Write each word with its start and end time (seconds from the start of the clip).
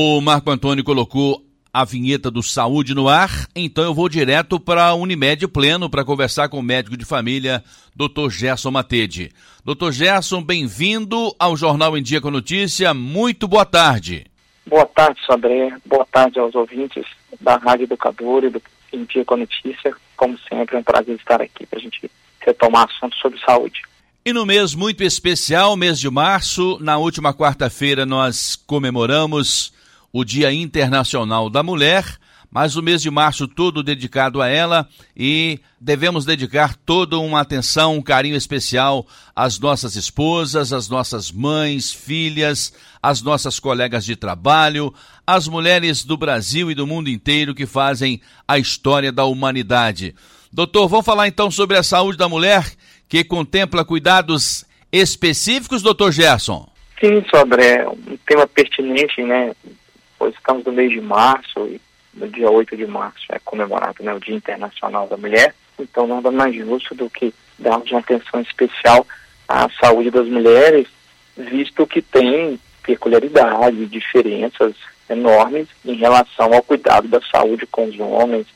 O 0.00 0.20
Marco 0.20 0.48
Antônio 0.48 0.84
colocou 0.84 1.44
a 1.72 1.84
vinheta 1.84 2.30
do 2.30 2.40
Saúde 2.40 2.94
no 2.94 3.08
ar, 3.08 3.48
então 3.52 3.82
eu 3.82 3.92
vou 3.92 4.08
direto 4.08 4.60
para 4.60 4.84
a 4.84 4.94
Unimed 4.94 5.48
Pleno 5.48 5.90
para 5.90 6.04
conversar 6.04 6.48
com 6.48 6.60
o 6.60 6.62
médico 6.62 6.96
de 6.96 7.04
família, 7.04 7.64
Dr. 7.96 8.30
Gerson 8.30 8.70
Matede. 8.70 9.32
Dr. 9.64 9.90
Gerson, 9.90 10.40
bem-vindo 10.40 11.34
ao 11.36 11.56
Jornal 11.56 11.98
em 11.98 12.02
Dia 12.04 12.20
com 12.20 12.30
Notícia. 12.30 12.94
Muito 12.94 13.48
boa 13.48 13.64
tarde. 13.64 14.24
Boa 14.64 14.86
tarde, 14.86 15.18
Sodré. 15.26 15.76
Boa 15.84 16.06
tarde 16.12 16.38
aos 16.38 16.54
ouvintes 16.54 17.04
da 17.40 17.56
Rádio 17.56 17.82
Educadora 17.82 18.46
e 18.46 18.50
do 18.50 18.62
Em 18.92 19.02
Dia 19.02 19.24
com 19.24 19.36
Notícia. 19.36 19.92
Como 20.16 20.38
sempre, 20.48 20.76
é 20.76 20.78
um 20.78 20.84
prazer 20.84 21.16
estar 21.16 21.42
aqui 21.42 21.66
para 21.66 21.80
a 21.80 21.82
gente 21.82 22.08
retomar 22.38 22.86
assunto 22.88 23.16
sobre 23.16 23.40
saúde. 23.40 23.82
E 24.24 24.32
no 24.32 24.46
mês 24.46 24.76
muito 24.76 25.02
especial, 25.02 25.76
mês 25.76 25.98
de 25.98 26.08
março, 26.08 26.78
na 26.80 26.98
última 26.98 27.34
quarta-feira 27.34 28.06
nós 28.06 28.54
comemoramos 28.54 29.76
o 30.12 30.24
Dia 30.24 30.52
Internacional 30.52 31.50
da 31.50 31.62
Mulher, 31.62 32.18
mas 32.50 32.76
o 32.76 32.82
mês 32.82 33.02
de 33.02 33.10
março 33.10 33.46
todo 33.46 33.82
dedicado 33.82 34.40
a 34.40 34.48
ela 34.48 34.88
e 35.14 35.60
devemos 35.78 36.24
dedicar 36.24 36.74
toda 36.76 37.18
uma 37.18 37.40
atenção, 37.40 37.96
um 37.96 38.02
carinho 38.02 38.36
especial 38.36 39.06
às 39.36 39.58
nossas 39.58 39.96
esposas, 39.96 40.72
às 40.72 40.88
nossas 40.88 41.30
mães, 41.30 41.92
filhas, 41.92 42.72
às 43.02 43.20
nossas 43.20 43.60
colegas 43.60 44.04
de 44.04 44.16
trabalho, 44.16 44.94
às 45.26 45.46
mulheres 45.46 46.04
do 46.04 46.16
Brasil 46.16 46.70
e 46.70 46.74
do 46.74 46.86
mundo 46.86 47.10
inteiro 47.10 47.54
que 47.54 47.66
fazem 47.66 48.20
a 48.46 48.58
história 48.58 49.12
da 49.12 49.24
humanidade. 49.24 50.14
Doutor, 50.50 50.88
vamos 50.88 51.04
falar 51.04 51.28
então 51.28 51.50
sobre 51.50 51.76
a 51.76 51.82
saúde 51.82 52.16
da 52.16 52.28
mulher, 52.28 52.64
que 53.06 53.22
contempla 53.22 53.84
cuidados 53.84 54.64
específicos, 54.90 55.82
doutor 55.82 56.12
Gerson? 56.12 56.66
Sim, 56.98 57.22
Sobré, 57.32 57.86
um 57.86 58.16
tema 58.26 58.46
pertinente, 58.46 59.22
né? 59.22 59.52
Pois 60.18 60.34
estamos 60.34 60.64
no 60.64 60.72
mês 60.72 60.90
de 60.90 61.00
março 61.00 61.60
e 61.66 61.80
no 62.14 62.28
dia 62.28 62.50
8 62.50 62.76
de 62.76 62.86
março 62.86 63.26
é 63.30 63.38
comemorado 63.38 64.02
né, 64.02 64.12
o 64.12 64.20
Dia 64.20 64.34
Internacional 64.34 65.06
da 65.06 65.16
Mulher. 65.16 65.54
Então, 65.78 66.06
nada 66.06 66.30
mais 66.30 66.54
justo 66.54 66.94
do 66.94 67.08
que 67.08 67.32
darmos 67.58 67.90
uma 67.90 68.00
atenção 68.00 68.40
especial 68.40 69.06
à 69.46 69.68
saúde 69.80 70.10
das 70.10 70.26
mulheres, 70.26 70.88
visto 71.36 71.86
que 71.86 72.02
tem 72.02 72.58
peculiaridades, 72.82 73.90
diferenças 73.90 74.74
enormes 75.08 75.68
em 75.84 75.94
relação 75.94 76.52
ao 76.52 76.62
cuidado 76.62 77.06
da 77.08 77.20
saúde 77.20 77.66
com 77.66 77.84
os 77.84 77.98
homens, 78.00 78.46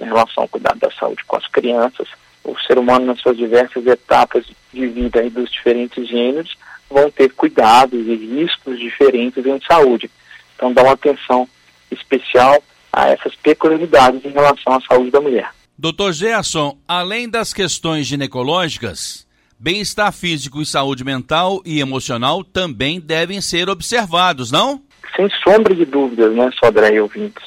em 0.00 0.04
relação 0.04 0.42
ao 0.42 0.48
cuidado 0.48 0.78
da 0.78 0.90
saúde 0.90 1.24
com 1.24 1.36
as 1.36 1.46
crianças. 1.46 2.08
O 2.44 2.56
ser 2.60 2.78
humano, 2.78 3.06
nas 3.06 3.20
suas 3.20 3.36
diversas 3.36 3.86
etapas 3.86 4.44
de 4.72 4.86
vida 4.86 5.24
e 5.24 5.30
dos 5.30 5.50
diferentes 5.50 6.06
gêneros, 6.08 6.56
vão 6.90 7.10
ter 7.10 7.32
cuidados 7.32 8.06
e 8.06 8.14
riscos 8.14 8.78
diferentes 8.78 9.44
em 9.44 9.60
saúde. 9.66 10.10
Então, 10.56 10.72
dá 10.72 10.82
uma 10.82 10.94
atenção 10.94 11.48
especial 11.90 12.62
a 12.92 13.08
essas 13.08 13.34
peculiaridades 13.36 14.24
em 14.24 14.30
relação 14.30 14.74
à 14.74 14.80
saúde 14.80 15.10
da 15.10 15.20
mulher. 15.20 15.50
Doutor 15.78 16.12
Gerson, 16.12 16.78
além 16.88 17.28
das 17.28 17.52
questões 17.52 18.06
ginecológicas, 18.06 19.26
bem-estar 19.58 20.10
físico 20.10 20.62
e 20.62 20.66
saúde 20.66 21.04
mental 21.04 21.60
e 21.64 21.80
emocional 21.80 22.42
também 22.42 22.98
devem 22.98 23.40
ser 23.42 23.68
observados, 23.68 24.50
não? 24.50 24.82
Sem 25.14 25.28
sombra 25.44 25.74
de 25.74 25.84
dúvidas, 25.84 26.34
né, 26.34 26.50
Sodré 26.58 26.94
e 26.94 27.00
ouvintes. 27.00 27.44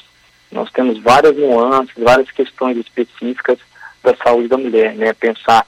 Nós 0.52 0.70
temos 0.70 1.00
várias 1.02 1.36
nuances, 1.36 1.94
várias 1.98 2.30
questões 2.30 2.76
específicas 2.76 3.58
da 4.02 4.16
saúde 4.16 4.48
da 4.48 4.56
mulher, 4.56 4.94
né? 4.94 5.12
Pensar, 5.12 5.66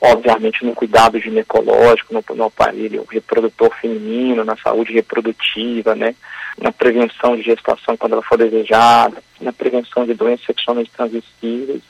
obviamente, 0.00 0.64
no 0.64 0.74
cuidado 0.74 1.18
ginecológico, 1.18 2.12
no, 2.12 2.36
no 2.36 2.44
aparelho 2.44 3.06
reprodutor 3.10 3.74
feminino, 3.80 4.44
na 4.44 4.56
saúde 4.56 4.92
reprodutiva, 4.92 5.94
né? 5.94 6.14
Na 6.58 6.72
prevenção 6.72 7.36
de 7.36 7.42
gestação 7.42 7.96
quando 7.96 8.14
ela 8.14 8.22
for 8.22 8.38
desejada, 8.38 9.22
na 9.40 9.52
prevenção 9.52 10.06
de 10.06 10.14
doenças 10.14 10.46
sexualmente 10.46 10.90
transmissíveis, 10.90 11.82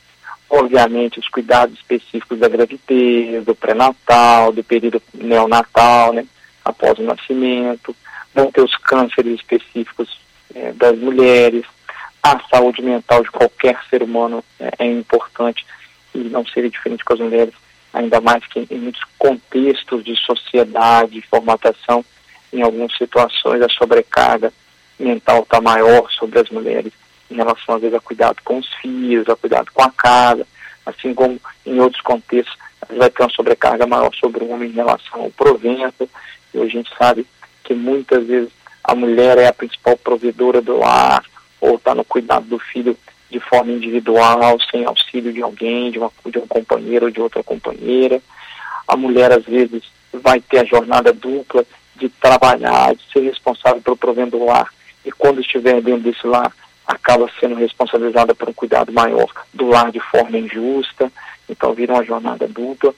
obviamente 0.48 1.18
os 1.18 1.28
cuidados 1.28 1.76
específicos 1.76 2.38
da 2.38 2.48
gravidez, 2.48 3.44
do 3.44 3.54
pré-natal, 3.54 4.52
do 4.52 4.62
período 4.62 5.02
neonatal, 5.14 6.12
né? 6.12 6.26
Após 6.64 6.98
o 6.98 7.02
nascimento, 7.02 7.94
vão 8.34 8.50
ter 8.50 8.60
os 8.60 8.76
cânceres 8.76 9.34
específicos 9.34 10.20
é, 10.54 10.72
das 10.72 10.98
mulheres, 10.98 11.64
a 12.22 12.40
saúde 12.50 12.82
mental 12.82 13.22
de 13.22 13.30
qualquer 13.30 13.78
ser 13.88 14.02
humano 14.02 14.42
é, 14.58 14.70
é 14.80 14.86
importante 14.86 15.64
e 16.14 16.18
não 16.18 16.44
seria 16.46 16.70
diferente 16.70 17.04
com 17.04 17.14
as 17.14 17.20
mulheres, 17.20 17.54
ainda 17.96 18.20
mais 18.20 18.44
que 18.46 18.66
em 18.70 18.78
muitos 18.78 19.02
contextos 19.18 20.04
de 20.04 20.14
sociedade, 20.16 21.22
formatação, 21.22 22.04
em 22.52 22.60
algumas 22.62 22.94
situações 22.96 23.62
a 23.62 23.68
sobrecarga 23.70 24.52
mental 24.98 25.42
está 25.42 25.60
maior 25.60 26.10
sobre 26.10 26.38
as 26.38 26.50
mulheres 26.50 26.92
em 27.30 27.36
relação, 27.36 27.74
às 27.74 27.80
vezes, 27.80 27.96
a 27.96 28.00
cuidado 28.00 28.36
com 28.44 28.58
os 28.58 28.68
filhos, 28.74 29.28
a 29.28 29.34
cuidado 29.34 29.70
com 29.72 29.82
a 29.82 29.90
casa, 29.90 30.46
assim 30.84 31.12
como 31.14 31.40
em 31.64 31.80
outros 31.80 32.02
contextos 32.02 32.56
vai 32.94 33.10
ter 33.10 33.22
uma 33.22 33.30
sobrecarga 33.30 33.86
maior 33.86 34.14
sobre 34.14 34.44
o 34.44 34.50
homem 34.50 34.70
em 34.70 34.74
relação 34.74 35.22
ao 35.22 35.30
provento, 35.30 36.08
e 36.54 36.60
a 36.60 36.66
gente 36.66 36.90
sabe 36.96 37.26
que 37.64 37.74
muitas 37.74 38.26
vezes 38.26 38.50
a 38.84 38.94
mulher 38.94 39.38
é 39.38 39.48
a 39.48 39.52
principal 39.52 39.96
provedora 39.96 40.60
do 40.60 40.78
lar, 40.78 41.24
ou 41.60 41.76
está 41.76 41.94
no 41.94 42.04
cuidado 42.04 42.46
do 42.46 42.58
filho 42.58 42.96
de 43.30 43.40
forma 43.40 43.72
individual, 43.72 44.58
sem 44.70 44.84
auxílio 44.84 45.32
de 45.32 45.42
alguém, 45.42 45.90
de, 45.90 45.98
uma, 45.98 46.10
de 46.24 46.38
um 46.38 46.46
companheiro 46.46 47.06
ou 47.06 47.10
de 47.10 47.20
outra 47.20 47.42
companheira. 47.42 48.20
A 48.86 48.96
mulher, 48.96 49.32
às 49.32 49.44
vezes, 49.44 49.82
vai 50.12 50.40
ter 50.40 50.60
a 50.60 50.64
jornada 50.64 51.12
dupla 51.12 51.64
de 51.96 52.08
trabalhar, 52.08 52.94
de 52.94 53.02
ser 53.12 53.20
responsável 53.20 53.80
pelo 53.82 53.96
provendo 53.96 54.38
do 54.38 54.44
lar, 54.44 54.72
e 55.04 55.12
quando 55.12 55.40
estiver 55.40 55.80
dentro 55.80 56.02
desse 56.02 56.26
lar, 56.26 56.52
acaba 56.86 57.28
sendo 57.40 57.54
responsabilizada 57.56 58.34
por 58.34 58.48
um 58.48 58.52
cuidado 58.52 58.92
maior 58.92 59.28
do 59.52 59.66
lar 59.66 59.90
de 59.90 60.00
forma 60.00 60.38
injusta, 60.38 61.10
então 61.48 61.72
vira 61.72 61.94
uma 61.94 62.04
jornada 62.04 62.46
dupla. 62.46 62.94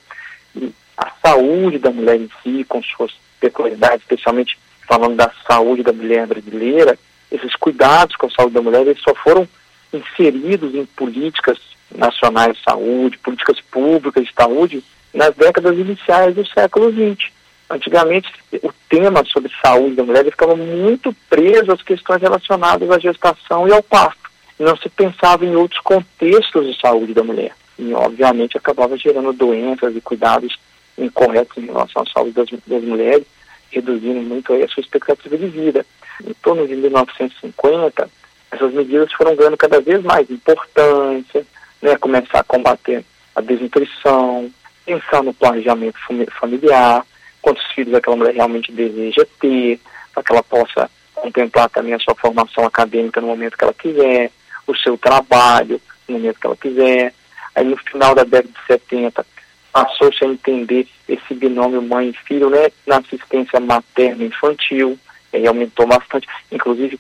E 0.54 0.72
a 0.96 1.10
saúde 1.22 1.78
da 1.78 1.90
mulher 1.90 2.16
em 2.16 2.28
si, 2.42 2.64
com 2.64 2.82
suas 2.82 3.12
peculiaridades, 3.40 4.02
especialmente 4.02 4.58
falando 4.86 5.16
da 5.16 5.30
saúde 5.46 5.82
da 5.82 5.92
mulher 5.92 6.26
brasileira, 6.26 6.98
esses 7.30 7.54
cuidados 7.56 8.16
com 8.16 8.26
a 8.26 8.30
saúde 8.30 8.54
da 8.54 8.62
mulher, 8.62 8.82
eles 8.82 9.00
só 9.00 9.14
foram 9.14 9.46
inseridos 9.92 10.74
em 10.74 10.84
políticas 10.86 11.58
nacionais 11.94 12.56
de 12.56 12.62
saúde, 12.62 13.18
políticas 13.18 13.60
públicas 13.70 14.24
de 14.24 14.32
saúde, 14.32 14.84
nas 15.12 15.34
décadas 15.34 15.78
iniciais 15.78 16.34
do 16.34 16.46
século 16.46 16.92
XX. 16.92 17.30
Antigamente, 17.70 18.30
o 18.62 18.72
tema 18.88 19.24
sobre 19.26 19.50
saúde 19.62 19.96
da 19.96 20.04
mulher 20.04 20.24
ficava 20.24 20.56
muito 20.56 21.14
preso 21.28 21.72
às 21.72 21.82
questões 21.82 22.20
relacionadas 22.20 22.90
à 22.90 22.98
gestação 22.98 23.68
e 23.68 23.72
ao 23.72 23.82
parto. 23.82 24.28
Não 24.58 24.76
se 24.76 24.88
pensava 24.88 25.44
em 25.44 25.54
outros 25.54 25.80
contextos 25.80 26.66
de 26.66 26.80
saúde 26.80 27.14
da 27.14 27.22
mulher. 27.22 27.52
E, 27.78 27.92
obviamente, 27.92 28.56
acabava 28.56 28.96
gerando 28.96 29.32
doenças 29.32 29.94
e 29.94 30.00
cuidados 30.00 30.58
incorretos 30.96 31.56
em 31.58 31.66
relação 31.66 32.02
à 32.02 32.06
saúde 32.06 32.32
das, 32.32 32.48
das 32.66 32.82
mulheres, 32.82 33.24
reduzindo 33.70 34.20
muito 34.20 34.52
a 34.52 34.68
sua 34.68 34.80
expectativa 34.80 35.36
de 35.36 35.46
vida. 35.46 35.86
Em 36.26 36.34
torno 36.42 36.66
de 36.66 36.74
1950, 36.74 38.10
essas 38.50 38.72
medidas 38.72 39.12
foram 39.12 39.36
ganhando 39.36 39.56
cada 39.56 39.80
vez 39.80 40.02
mais 40.02 40.30
importância, 40.30 41.46
né, 41.82 41.96
começar 41.96 42.40
a 42.40 42.44
combater 42.44 43.04
a 43.34 43.40
desnutrição, 43.40 44.50
pensar 44.84 45.22
no 45.22 45.32
planejamento 45.34 45.98
familiar, 46.40 47.04
quantos 47.40 47.64
filhos 47.72 47.94
aquela 47.94 48.16
mulher 48.16 48.34
realmente 48.34 48.72
deseja 48.72 49.24
ter, 49.40 49.78
para 50.12 50.22
que 50.22 50.32
ela 50.32 50.42
possa 50.42 50.90
contemplar 51.14 51.68
também 51.70 51.94
a 51.94 51.98
sua 51.98 52.14
formação 52.14 52.64
acadêmica 52.64 53.20
no 53.20 53.28
momento 53.28 53.56
que 53.56 53.64
ela 53.64 53.74
quiser, 53.74 54.30
o 54.66 54.74
seu 54.76 54.96
trabalho 54.96 55.80
no 56.08 56.14
momento 56.18 56.40
que 56.40 56.46
ela 56.46 56.56
quiser. 56.56 57.14
Aí 57.54 57.64
no 57.64 57.76
final 57.76 58.14
da 58.14 58.24
década 58.24 58.48
de 58.48 58.66
70 58.66 59.26
passou-se 59.72 60.24
a 60.24 60.28
entender 60.28 60.88
esse 61.08 61.34
binômio 61.34 61.82
mãe 61.82 62.08
e 62.08 62.26
filho 62.26 62.50
né, 62.50 62.70
na 62.86 62.98
assistência 62.98 63.60
materna 63.60 64.24
infantil, 64.24 64.98
e 65.32 65.46
aumentou 65.46 65.86
bastante. 65.86 66.26
Inclusive, 66.50 66.98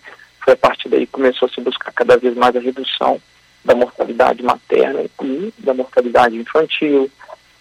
foi 0.48 0.54
a 0.54 0.56
partir 0.56 0.88
daí 0.88 1.04
que 1.04 1.12
começou 1.12 1.46
a 1.46 1.52
se 1.52 1.60
buscar 1.60 1.92
cada 1.92 2.16
vez 2.16 2.34
mais 2.34 2.56
a 2.56 2.60
redução 2.60 3.20
da 3.62 3.74
mortalidade 3.74 4.42
materna 4.42 5.02
e 5.22 5.52
da 5.58 5.74
mortalidade 5.74 6.36
infantil, 6.36 7.10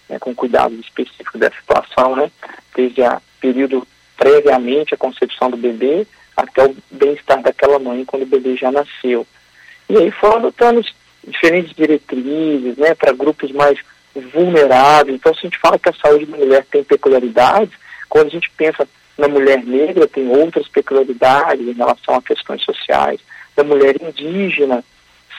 né, 0.08 0.18
com 0.18 0.34
cuidados 0.34 0.78
específicos 0.78 1.38
dessa 1.38 1.56
situação, 1.56 2.16
né, 2.16 2.30
desde 2.74 3.02
o 3.02 3.20
período 3.38 3.86
previamente 4.16 4.94
à 4.94 4.96
concepção 4.96 5.50
do 5.50 5.56
bebê 5.58 6.06
até 6.34 6.64
o 6.64 6.74
bem-estar 6.90 7.42
daquela 7.42 7.78
mãe 7.78 8.06
quando 8.06 8.22
o 8.22 8.26
bebê 8.26 8.56
já 8.56 8.72
nasceu. 8.72 9.26
E 9.90 9.96
aí 9.98 10.10
foram 10.10 10.36
adotando 10.36 10.82
diferentes 11.26 11.74
diretrizes 11.74 12.78
né, 12.78 12.94
para 12.94 13.12
grupos 13.12 13.50
mais 13.52 13.78
vulneráveis. 14.32 15.16
Então, 15.16 15.34
se 15.34 15.40
a 15.40 15.42
gente 15.42 15.58
fala 15.58 15.78
que 15.78 15.90
a 15.90 15.94
saúde 15.94 16.24
da 16.24 16.38
mulher 16.38 16.64
tem 16.70 16.82
peculiaridades, 16.82 17.74
quando 18.08 18.28
a 18.28 18.30
gente 18.30 18.50
pensa 18.56 18.88
na 19.18 19.26
mulher 19.26 19.64
negra 19.64 20.06
tem 20.06 20.28
outras 20.28 20.68
peculiaridades 20.68 21.66
em 21.66 21.72
relação 21.72 22.14
a 22.14 22.22
questões 22.22 22.62
sociais, 22.62 23.20
da 23.56 23.64
mulher 23.64 23.96
indígena, 24.00 24.84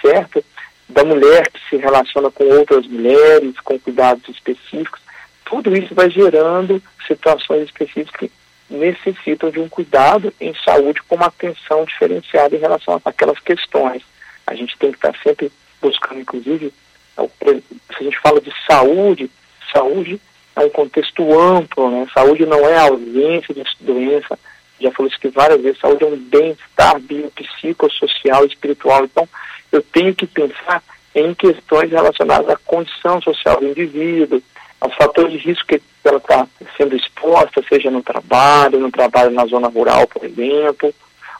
certo? 0.01 0.43
Da 0.89 1.05
mulher 1.05 1.49
que 1.49 1.59
se 1.69 1.77
relaciona 1.77 2.29
com 2.29 2.43
outras 2.43 2.85
mulheres, 2.85 3.57
com 3.61 3.79
cuidados 3.79 4.27
específicos. 4.27 4.99
Tudo 5.45 5.75
isso 5.75 5.95
vai 5.95 6.09
gerando 6.09 6.83
situações 7.07 7.63
específicas 7.63 8.15
que 8.17 8.31
necessitam 8.69 9.49
de 9.49 9.59
um 9.59 9.69
cuidado 9.69 10.33
em 10.41 10.53
saúde 10.65 11.01
com 11.07 11.15
uma 11.15 11.27
atenção 11.27 11.85
diferenciada 11.85 12.55
em 12.55 12.59
relação 12.59 13.01
àquelas 13.05 13.39
questões. 13.39 14.03
A 14.45 14.53
gente 14.53 14.77
tem 14.77 14.91
que 14.91 14.97
estar 14.97 15.15
sempre 15.23 15.51
buscando, 15.81 16.19
inclusive, 16.19 16.73
é 17.17 17.25
se 17.45 17.63
a 17.99 18.03
gente 18.03 18.19
fala 18.19 18.41
de 18.41 18.51
saúde, 18.67 19.31
saúde 19.73 20.19
é 20.61 20.65
um 20.65 20.69
contexto 20.69 21.39
amplo, 21.39 21.89
né? 21.89 22.07
Saúde 22.13 22.45
não 22.45 22.59
é 22.67 22.77
ausência 22.77 23.53
de 23.53 23.63
doença, 23.79 24.37
já 24.79 24.91
falou 24.91 25.07
isso 25.07 25.17
aqui 25.17 25.29
várias 25.29 25.61
vezes, 25.61 25.79
saúde 25.79 26.03
é 26.03 26.07
um 26.07 26.17
bem-estar 26.17 26.99
biopsicossocial 26.99 28.45
espiritual. 28.45 29.03
Então, 29.03 29.27
eu 29.71 29.81
tenho 29.81 30.15
que 30.15 30.25
pensar 30.25 30.81
em 31.13 31.33
questões 31.33 31.91
relacionadas 31.91 32.49
à 32.49 32.57
condição 32.57 33.21
social 33.21 33.59
do 33.59 33.67
indivíduo, 33.67 34.41
aos 34.79 34.95
fatores 34.95 35.33
de 35.33 35.37
risco 35.39 35.67
que 35.67 35.81
ela 36.03 36.17
está 36.17 36.47
sendo 36.77 36.95
exposta, 36.95 37.61
seja 37.67 37.91
no 37.91 38.01
trabalho, 38.01 38.79
no 38.79 38.91
trabalho 38.91 39.31
na 39.31 39.45
zona 39.45 39.67
rural, 39.67 40.07
por 40.07 40.23
exemplo, 40.23 40.93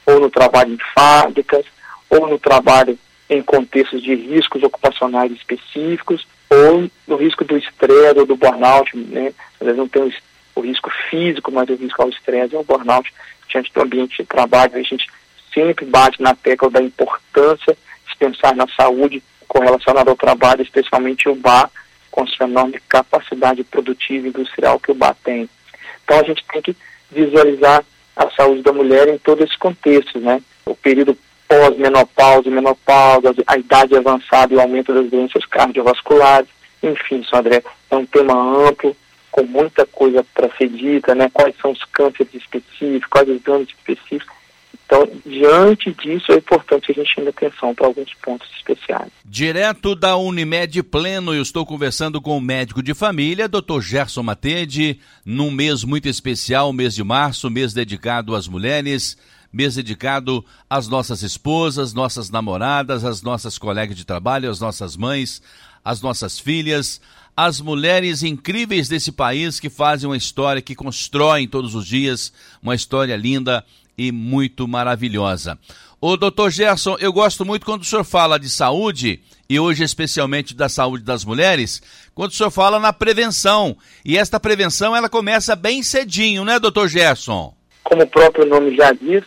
ou 0.06 0.20
no 0.20 0.30
trabalho 0.30 0.74
em 0.74 0.78
fábricas, 0.94 1.66
ou 2.10 2.28
no 2.28 2.38
trabalho 2.38 2.98
em 3.30 3.42
contextos 3.42 4.02
de 4.02 4.16
riscos 4.16 4.64
ocupacionais 4.64 5.32
específicos, 5.32 6.28
ou 6.50 6.90
no 7.08 7.16
risco 7.16 7.46
do 7.46 7.58
estresse 7.58 8.20
ou 8.20 8.26
do 8.26 8.36
burnout, 8.36 8.96
né? 8.98 9.34
Às 9.60 9.66
vezes 9.66 9.78
não 9.78 9.88
tem 9.88 10.02
o, 10.56 10.62
risco 10.62 10.92
físico, 11.10 11.52
mas 11.52 11.70
o 11.70 11.76
risco 11.76 12.02
ao 12.02 12.10
estresse 12.10 12.54
ou 12.54 12.60
ao 12.60 12.66
burnout 12.66 13.14
diante 13.48 13.72
do 13.74 13.82
ambiente 13.82 14.18
de 14.18 14.26
trabalho. 14.26 14.76
A 14.76 14.82
gente 14.82 15.08
sempre 15.54 15.86
bate 15.86 16.22
na 16.22 16.36
tecla 16.36 16.70
da 16.70 16.82
importância 16.82 17.78
de 18.08 18.16
pensar 18.18 18.56
na 18.56 18.68
saúde 18.76 19.24
correlacionada 19.48 20.10
ao 20.12 20.18
trabalho, 20.18 20.62
especialmente 20.62 21.30
o 21.30 21.36
bar, 21.36 21.70
com 22.12 22.28
sua 22.28 22.48
enorme 22.48 22.80
capacidade 22.90 23.64
produtiva 23.64 24.28
industrial 24.28 24.80
que 24.80 24.92
o 24.92 24.96
bar 24.96 25.16
tem. 25.24 25.50
Então 26.04 26.20
a 26.20 26.24
gente 26.24 26.44
tem 26.52 26.62
que 26.62 26.76
visualizar 27.12 27.84
a 28.16 28.30
saúde 28.32 28.62
da 28.62 28.74
mulher 28.74 29.08
em 29.08 29.18
todo 29.18 29.44
esse 29.44 29.58
contexto, 29.58 30.20
né? 30.20 30.42
O 30.66 30.76
período 30.76 31.18
pós-menopausa, 31.50 32.50
menopausa, 32.50 33.34
a 33.48 33.58
idade 33.58 33.98
avançada 33.98 34.54
e 34.54 34.58
o 34.58 34.62
aumento 34.62 34.94
das 34.94 35.10
doenças 35.10 35.44
cardiovasculares. 35.48 36.48
Enfim, 36.84 37.26
André, 37.34 37.64
é 37.90 37.96
um 37.96 38.06
tema 38.06 38.34
amplo, 38.68 38.96
com 39.32 39.44
muita 39.44 39.86
coisa 39.88 40.24
para 40.34 40.50
ser 40.56 40.70
dita, 40.70 41.16
né? 41.16 41.30
Quais 41.34 41.56
são 41.60 41.72
os 41.72 41.84
cânceres 41.86 42.34
específicos, 42.36 43.10
quais 43.10 43.28
os 43.28 43.42
danos 43.42 43.68
específicos. 43.68 44.38
Então, 44.86 45.08
diante 45.24 45.94
disso, 45.94 46.32
é 46.32 46.36
importante 46.36 46.92
a 46.92 46.94
gente 46.96 47.16
tenha 47.16 47.30
atenção 47.30 47.76
para 47.76 47.86
alguns 47.86 48.12
pontos 48.16 48.50
especiais. 48.56 49.12
Direto 49.24 49.96
da 49.96 50.18
Unimed 50.18 50.82
Pleno, 50.84 51.34
eu 51.34 51.44
estou 51.44 51.64
conversando 51.64 52.20
com 52.20 52.36
o 52.38 52.42
médico 52.42 52.82
de 52.82 52.96
família, 52.96 53.48
Dr. 53.48 53.82
Gerson 53.82 54.24
Matede, 54.24 55.00
num 55.24 55.52
mês 55.52 55.84
muito 55.84 56.08
especial, 56.08 56.74
mês 56.74 56.96
de 56.96 57.04
março, 57.04 57.52
mês 57.52 57.72
dedicado 57.72 58.36
às 58.36 58.48
mulheres 58.48 59.16
mês 59.52 59.76
dedicado 59.76 60.46
às 60.70 60.88
nossas 60.88 61.24
esposas, 61.24 61.94
nossas 61.94 62.30
namoradas, 62.30 63.04
às 63.04 63.22
nossas 63.22 63.58
colegas 63.58 63.96
de 63.96 64.06
trabalho, 64.06 64.50
às 64.50 64.60
nossas 64.60 64.96
mães, 64.96 65.42
às 65.84 66.02
nossas 66.02 66.40
filhas, 66.40 67.02
às 67.36 67.62
mulheres 67.62 68.22
incríveis 68.22 68.88
desse 68.88 69.12
país 69.12 69.60
que 69.60 69.70
fazem 69.70 70.10
uma 70.10 70.18
história, 70.18 70.62
que 70.62 70.76
constroem 70.76 71.48
todos 71.48 71.74
os 71.74 71.86
dias 71.86 72.34
uma 72.62 72.76
história 72.76 73.16
linda 73.16 73.66
e 73.98 74.12
muito 74.12 74.68
maravilhosa. 74.68 75.58
O 76.02 76.16
doutor 76.16 76.50
Gerson, 76.50 76.96
eu 77.00 77.12
gosto 77.12 77.46
muito 77.46 77.66
quando 77.66 77.82
o 77.82 77.86
senhor 77.86 78.06
fala 78.06 78.40
de 78.40 78.50
saúde, 78.50 79.22
e 79.50 79.60
hoje 79.60 79.84
especialmente 79.84 80.56
da 80.56 80.70
saúde 80.70 81.04
das 81.04 81.26
mulheres, 81.26 81.82
quando 82.16 82.32
o 82.32 82.34
senhor 82.34 82.52
fala 82.52 82.80
na 82.80 82.94
prevenção. 82.94 83.76
E 84.06 84.18
esta 84.18 84.40
prevenção 84.40 84.96
ela 84.96 85.10
começa 85.10 85.56
bem 85.58 85.84
cedinho, 85.84 86.46
né, 86.46 86.58
doutor 86.58 86.88
Gerson? 86.88 87.54
Como 87.84 88.04
o 88.04 88.08
próprio 88.08 88.46
nome 88.46 88.76
já 88.76 88.94
diz, 88.94 89.26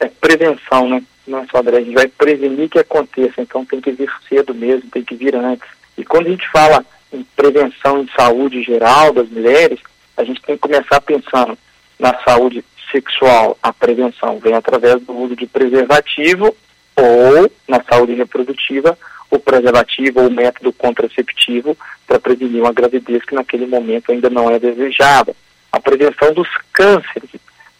é 0.00 0.06
prevenção, 0.06 0.88
né? 0.88 1.02
Não 1.26 1.40
é 1.40 1.46
só, 1.46 1.58
André, 1.58 1.78
a 1.78 1.80
gente 1.80 1.94
vai 1.94 2.08
prevenir 2.08 2.68
que 2.68 2.78
aconteça, 2.78 3.40
então 3.40 3.64
tem 3.64 3.80
que 3.80 3.92
vir 3.92 4.10
cedo 4.28 4.54
mesmo, 4.54 4.90
tem 4.90 5.04
que 5.04 5.14
vir 5.14 5.34
antes. 5.36 5.68
E 5.96 6.04
quando 6.04 6.28
a 6.28 6.30
gente 6.30 6.48
fala 6.48 6.84
em 7.12 7.22
prevenção 7.36 8.00
em 8.00 8.08
saúde 8.16 8.62
geral 8.62 9.12
das 9.12 9.28
mulheres, 9.28 9.78
a 10.16 10.24
gente 10.24 10.40
tem 10.42 10.56
que 10.56 10.62
começar 10.62 11.00
pensando 11.00 11.58
na 11.98 12.14
saúde 12.24 12.64
sexual. 12.90 13.58
A 13.62 13.72
prevenção 13.72 14.38
vem 14.38 14.54
através 14.54 15.02
do 15.02 15.12
uso 15.12 15.36
de 15.36 15.46
preservativo 15.46 16.56
ou 16.96 17.50
na 17.66 17.82
saúde 17.82 18.14
reprodutiva, 18.14 18.98
o 19.30 19.38
preservativo 19.38 20.20
ou 20.20 20.28
o 20.28 20.32
método 20.32 20.72
contraceptivo 20.72 21.76
para 22.06 22.18
prevenir 22.18 22.62
uma 22.62 22.72
gravidez 22.72 23.24
que 23.24 23.34
naquele 23.34 23.66
momento 23.66 24.10
ainda 24.10 24.30
não 24.30 24.50
é 24.50 24.58
desejada. 24.58 25.34
A 25.70 25.78
prevenção 25.78 26.32
dos 26.32 26.48
cânceres. 26.72 27.30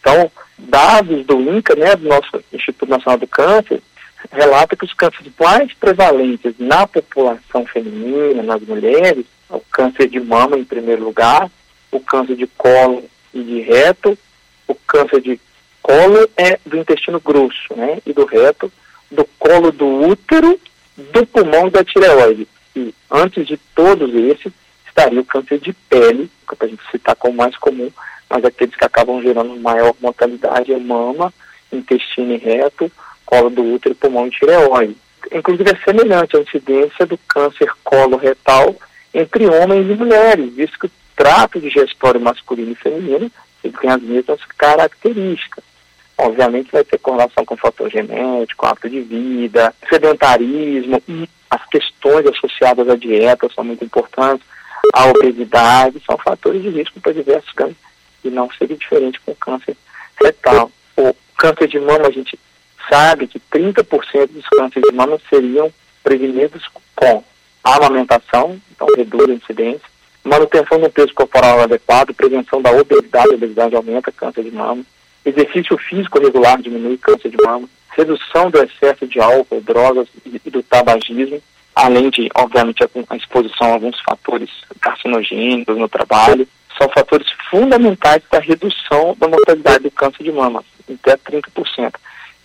Então, 0.01 0.31
dados 0.69 1.25
do 1.27 1.41
INCA, 1.41 1.75
né, 1.75 1.97
do 1.97 2.07
nosso 2.07 2.45
Instituto 2.53 2.91
Nacional 2.91 3.19
do 3.19 3.27
Câncer, 3.27 3.83
relata 4.31 4.77
que 4.77 4.85
os 4.85 4.93
cânceres 4.93 5.33
mais 5.41 5.73
prevalentes 5.75 6.55
na 6.59 6.87
população 6.87 7.65
feminina, 7.67 8.43
nas 8.43 8.61
mulheres, 8.63 9.25
é 9.51 9.55
o 9.55 9.63
câncer 9.71 10.09
de 10.09 10.21
mama 10.21 10.59
em 10.59 10.65
primeiro 10.65 11.03
lugar, 11.05 11.51
o 11.91 12.01
câncer 12.01 12.37
de 12.37 12.47
colo 12.47 13.05
e 13.33 13.43
de 13.43 13.61
reto, 13.61 14.17
o 14.67 14.75
câncer 14.75 15.21
de 15.21 15.41
colo 15.83 16.29
é 16.37 16.59
do 16.67 16.77
intestino 16.77 17.19
grosso, 17.19 17.75
né, 17.75 17.99
e 18.05 18.13
do 18.13 18.27
reto, 18.27 18.71
do 19.11 19.25
colo 19.39 19.73
do 19.73 19.87
útero, 19.87 20.61
do 20.97 21.25
pulmão 21.27 21.69
e 21.69 21.71
da 21.71 21.83
tireoide. 21.83 22.47
E 22.77 22.95
antes 23.11 23.47
de 23.47 23.57
todos 23.75 24.15
esses, 24.15 24.53
estaria 24.87 25.21
o 25.21 25.25
câncer 25.25 25.59
de 25.59 25.73
pele, 25.73 26.31
que 26.47 26.57
é 26.61 26.67
a 26.67 26.69
gente 26.69 26.83
citar 26.91 27.17
como 27.17 27.37
mais 27.37 27.57
comum, 27.57 27.91
mas 28.29 28.45
aqueles 28.45 28.75
que 28.75 28.85
acabam 28.85 29.23
gerando 29.23 29.59
maior 29.61 29.95
mortalidade 30.01 30.73
é 30.73 30.79
mama, 30.79 31.33
intestino 31.73 32.37
reto, 32.39 32.91
colo 33.25 33.51
do 33.51 33.63
útero, 33.75 33.95
pulmão 33.95 34.27
e 34.27 34.31
tireoide. 34.31 34.97
Inclusive 35.33 35.71
é 35.71 35.85
semelhante 35.85 36.37
à 36.37 36.41
incidência 36.41 37.07
do 37.07 37.19
câncer 37.19 37.71
coloretal 37.85 38.75
entre 39.13 39.47
homens 39.47 39.91
e 39.91 39.95
mulheres, 39.95 40.55
visto 40.55 40.79
que 40.79 40.87
o 40.87 40.91
trato 41.17 41.61
digestório 41.61 42.21
masculino 42.21 42.73
e 42.73 42.77
feminino 42.77 43.31
tem 43.63 43.91
as 43.91 44.03
mesmas 44.03 44.41
características. 44.57 45.65
Obviamente 46.17 46.73
vai 46.73 46.85
ter 46.85 46.99
correlação 46.99 47.45
com 47.45 47.57
fator 47.57 47.91
genético, 47.91 48.67
hábito 48.67 48.91
de 48.91 49.01
vida, 49.01 49.75
sedentarismo 49.89 51.03
e 51.09 51.29
as 51.51 51.65
questões 51.67 52.27
associadas 52.27 52.89
à 52.89 52.97
dieta 52.97 53.49
são 53.55 53.65
muito 53.65 53.85
importantes, 53.85 54.47
a 54.95 55.07
obesidade, 55.07 56.03
são 56.05 56.17
fatores 56.19 56.63
de 56.63 56.71
risco 56.71 57.01
para 57.01 57.13
diversos 57.13 57.53
cânceres 57.53 57.88
e 58.25 58.31
não 58.31 58.51
seria 58.53 58.77
diferente 58.77 59.21
com 59.21 59.35
câncer 59.35 59.77
retal. 60.23 60.71
O 60.97 61.15
câncer 61.37 61.69
de 61.69 61.79
mama, 61.79 62.09
a 62.09 62.11
gente 62.11 62.39
sabe 62.89 63.27
que 63.27 63.39
30% 63.39 64.29
dos 64.29 64.49
cânceres 64.49 64.89
de 64.89 64.97
mama 64.97 65.19
seriam 65.29 65.73
prevenidos 66.03 66.63
com 66.95 67.23
amamentação, 67.63 68.61
então 68.71 68.89
reduz 68.97 69.29
a 69.29 69.35
incidência, 69.35 69.89
manutenção 70.25 70.81
do 70.81 70.91
peso 70.91 71.13
corporal 71.15 71.61
adequado, 71.61 72.15
prevenção 72.15 72.63
da 72.63 72.73
obesidade, 72.73 73.31
a 73.31 73.35
obesidade 73.35 73.77
aumenta 73.77 74.13
câncer 74.13 74.43
de 74.43 74.51
mama, 74.51 74.83
exercício 75.25 75.77
físico 75.79 76.21
regular 76.21 76.61
diminui 76.61 76.97
câncer 76.97 77.31
de 77.31 77.37
mama, 77.43 77.69
redução 77.97 78.51
do 78.51 78.63
excesso 78.63 79.07
de 79.07 79.21
álcool, 79.21 79.61
drogas 79.61 80.09
e 80.25 80.51
do 80.51 80.63
tabagismo, 80.63 81.43
além 81.75 82.11
de, 82.11 82.29
obviamente, 82.35 82.83
a 82.83 83.17
exposição 83.17 83.69
a 83.69 83.75
alguns 83.75 84.01
fatores 84.01 84.51
carcinogênicos 84.81 85.77
no 85.77 85.89
trabalho, 85.89 86.49
são 86.79 86.89
fatores 86.89 87.27
fundamentais 87.51 88.23
para 88.31 88.39
a 88.39 88.43
redução 88.43 89.15
da 89.19 89.29
mortalidade 89.29 89.85
do 89.85 89.91
câncer 89.91 90.23
de 90.23 90.33
mama, 90.33 90.65
até 90.89 91.17
30%. 91.17 91.95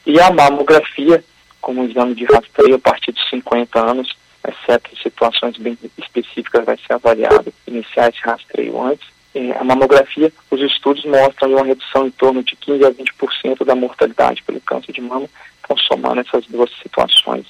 E 0.06 0.20
a 0.20 0.32
mamografia, 0.32 1.24
como 1.62 1.86
exame 1.86 2.16
de 2.16 2.26
rastreio 2.26 2.76
a 2.76 2.80
partir 2.80 3.14
de 3.14 3.30
50 3.30 3.80
anos, 3.80 4.14
exceto 4.46 4.90
em 4.92 4.98
situações 4.98 5.56
bem 5.58 5.78
específicas, 5.98 6.66
vai 6.66 6.78
ser 6.78 6.94
avaliado, 6.94 7.54
iniciar 7.68 8.10
esse 8.10 8.20
rastreio 8.22 8.82
antes. 8.82 9.08
E 9.36 9.52
a 9.54 9.64
mamografia, 9.64 10.32
os 10.52 10.62
estudos 10.62 11.06
mostram 11.06 11.52
uma 11.52 11.64
redução 11.64 12.08
em 12.08 12.12
torno 12.12 12.44
de 12.44 12.56
15 12.56 12.86
a 12.86 12.92
20% 12.92 13.64
da 13.64 13.76
mortalidade 13.76 14.44
pelo 14.44 14.60
câncer 14.62 14.92
de 14.92 15.02
mama, 15.02 15.28
então 15.64 15.78
somando 15.78 16.22
essas 16.22 16.46
duas 16.48 16.70
situações, 16.82 17.46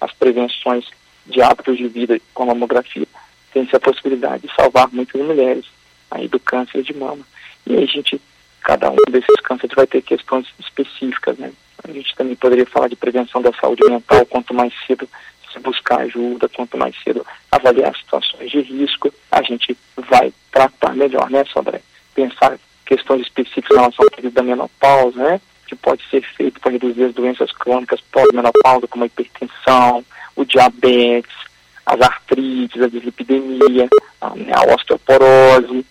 as 0.00 0.12
prevenções 0.12 0.86
de 1.26 1.42
hábitos 1.42 1.76
de 1.76 1.88
vida 1.88 2.18
com 2.32 2.44
a 2.44 2.46
mamografia, 2.46 3.06
tem-se 3.52 3.74
a 3.74 3.80
possibilidade 3.80 4.46
de 4.46 4.54
salvar 4.54 4.88
muitas 4.92 5.20
mulheres 5.20 5.66
aí 6.10 6.28
do 6.28 6.38
câncer 6.40 6.82
de 6.82 6.94
mama. 6.94 7.24
E 7.66 7.76
aí 7.76 7.84
a 7.84 7.86
gente, 7.86 8.20
cada 8.62 8.90
um 8.90 8.96
desses 9.10 9.40
cânceres 9.42 9.74
vai 9.74 9.86
ter 9.86 10.02
questões 10.02 10.46
específicas, 10.58 11.38
né? 11.38 11.52
A 11.84 11.92
gente 11.92 12.14
também 12.16 12.34
poderia 12.34 12.66
falar 12.66 12.88
de 12.88 12.96
prevenção 12.96 13.40
da 13.40 13.52
saúde 13.52 13.82
mental, 13.88 14.24
quanto 14.26 14.54
mais 14.54 14.72
cedo 14.86 15.08
se 15.52 15.58
buscar 15.60 16.00
ajuda, 16.00 16.48
quanto 16.48 16.76
mais 16.76 16.94
cedo 17.02 17.24
avaliar 17.50 17.96
situações 17.96 18.50
de 18.50 18.60
risco, 18.60 19.12
a 19.30 19.42
gente 19.42 19.76
vai 19.96 20.32
tratar 20.50 20.94
melhor, 20.94 21.30
né, 21.30 21.44
Sodré? 21.44 21.80
Pensar 22.14 22.58
questões 22.84 23.22
específicas 23.22 23.76
em 23.76 23.80
relação 23.80 24.04
ao 24.04 24.10
período 24.10 24.34
da 24.34 24.42
menopausa, 24.42 25.22
né? 25.22 25.40
Que 25.66 25.74
pode 25.74 26.02
ser 26.10 26.22
feito 26.22 26.60
para 26.60 26.72
reduzir 26.72 27.04
as 27.04 27.14
doenças 27.14 27.50
crônicas 27.52 28.00
pós-menopausa, 28.12 28.86
como 28.86 29.04
a 29.04 29.06
hipertensão, 29.06 30.04
o 30.34 30.44
diabetes, 30.44 31.34
as 31.84 32.00
artrites, 32.00 32.82
a 32.82 32.88
dislipidemia, 32.88 33.88
a, 34.20 34.30
né, 34.34 34.52
a 34.54 34.74
osteoporose, 34.74 35.84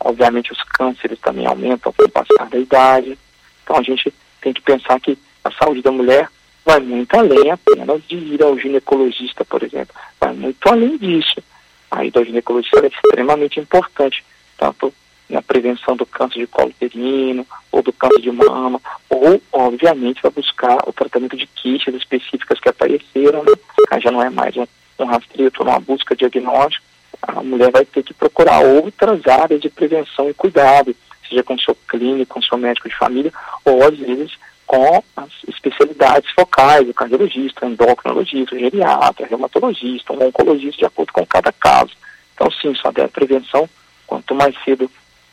Obviamente 0.00 0.52
os 0.52 0.62
cânceres 0.64 1.18
também 1.20 1.46
aumentam 1.46 1.92
com 1.92 2.04
o 2.04 2.08
passar 2.08 2.48
da 2.48 2.58
idade. 2.58 3.18
Então 3.62 3.76
a 3.76 3.82
gente 3.82 4.12
tem 4.40 4.52
que 4.52 4.60
pensar 4.60 5.00
que 5.00 5.18
a 5.44 5.50
saúde 5.52 5.82
da 5.82 5.90
mulher 5.90 6.28
vai 6.64 6.80
muito 6.80 7.14
além 7.14 7.50
apenas 7.50 8.02
de 8.06 8.16
ir 8.16 8.42
ao 8.42 8.58
ginecologista, 8.58 9.44
por 9.44 9.62
exemplo. 9.62 9.94
Vai 10.20 10.32
muito 10.32 10.66
além 10.68 10.96
disso. 10.98 11.42
A 11.90 12.04
ida 12.04 12.20
ao 12.20 12.24
ginecologista 12.24 12.80
é 12.80 12.88
extremamente 12.88 13.58
importante, 13.58 14.24
tanto 14.56 14.92
na 15.28 15.40
prevenção 15.40 15.96
do 15.96 16.04
câncer 16.04 16.40
de 16.40 16.46
colo 16.46 16.70
uterino, 16.70 17.46
ou 17.70 17.82
do 17.82 17.92
câncer 17.92 18.20
de 18.20 18.30
mama, 18.30 18.80
ou, 19.08 19.40
obviamente, 19.52 20.22
vai 20.22 20.30
buscar 20.30 20.76
o 20.86 20.92
tratamento 20.92 21.36
de 21.36 21.46
queixas 21.46 21.94
específicas 21.94 22.58
que 22.58 22.68
apareceram, 22.68 23.44
né? 23.44 23.52
Aí 23.90 24.00
já 24.00 24.10
não 24.10 24.22
é 24.22 24.28
mais 24.28 24.56
um, 24.56 24.66
um 24.98 25.04
rastreio, 25.04 25.52
uma 25.60 25.78
busca 25.80 26.16
diagnóstica, 26.16 26.84
a 27.22 27.42
mulher 27.42 27.70
vai 27.70 27.84
ter 27.84 28.02
que 28.02 28.14
procurar 28.14 28.60
outras 28.60 29.26
áreas 29.26 29.60
de 29.60 29.68
prevenção 29.68 30.28
e 30.28 30.34
cuidado, 30.34 30.94
seja 31.28 31.42
com 31.42 31.58
seu 31.58 31.76
clínico, 31.88 32.34
com 32.34 32.42
seu 32.42 32.58
médico 32.58 32.88
de 32.88 32.96
família, 32.96 33.32
ou 33.64 33.82
às 33.86 33.96
vezes 33.96 34.32
com 34.66 35.02
as 35.16 35.30
especialidades 35.48 36.30
focais, 36.30 36.88
o 36.88 36.94
cardiologista, 36.94 37.66
o 37.66 37.70
endocrinologista, 37.70 38.54
o 38.54 38.58
geriatra, 38.58 39.26
o 39.26 39.28
reumatologista, 39.28 40.12
o 40.12 40.22
oncologista, 40.22 40.78
de 40.78 40.86
acordo 40.86 41.12
com 41.12 41.26
cada 41.26 41.52
caso. 41.52 41.92
Então, 42.34 42.50
sim, 42.50 42.74
só 42.74 42.88
a 42.88 43.08
prevenção, 43.08 43.68
quanto 44.06 44.34
mais 44.34 44.54
cedo 44.64 44.90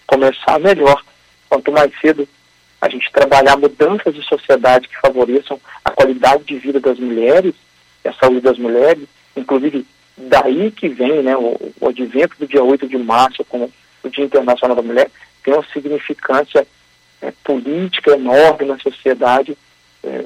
começar, 0.07 0.59
melhor. 0.59 1.03
Quanto 1.47 1.71
mais 1.71 1.91
cedo 2.01 2.27
a 2.81 2.89
gente 2.89 3.11
trabalhar 3.11 3.57
mudanças 3.57 4.13
de 4.13 4.23
sociedade 4.23 4.87
que 4.87 4.99
favoreçam 4.99 5.59
a 5.85 5.91
qualidade 5.91 6.43
de 6.43 6.57
vida 6.57 6.79
das 6.79 6.99
mulheres 6.99 7.53
a 8.07 8.13
saúde 8.13 8.41
das 8.41 8.57
mulheres, 8.57 9.07
inclusive 9.35 9.85
daí 10.17 10.71
que 10.71 10.89
vem 10.89 11.21
né, 11.21 11.37
o, 11.37 11.55
o 11.79 11.87
advento 11.87 12.35
do 12.39 12.47
dia 12.47 12.63
8 12.63 12.87
de 12.87 12.97
março 12.97 13.45
como 13.45 13.71
o 14.03 14.09
Dia 14.09 14.25
Internacional 14.25 14.75
da 14.75 14.81
Mulher, 14.81 15.09
tem 15.43 15.53
uma 15.53 15.65
significância 15.71 16.65
é, 17.21 17.31
política 17.43 18.11
enorme 18.11 18.65
na 18.65 18.77
sociedade, 18.79 19.57
é, 20.03 20.25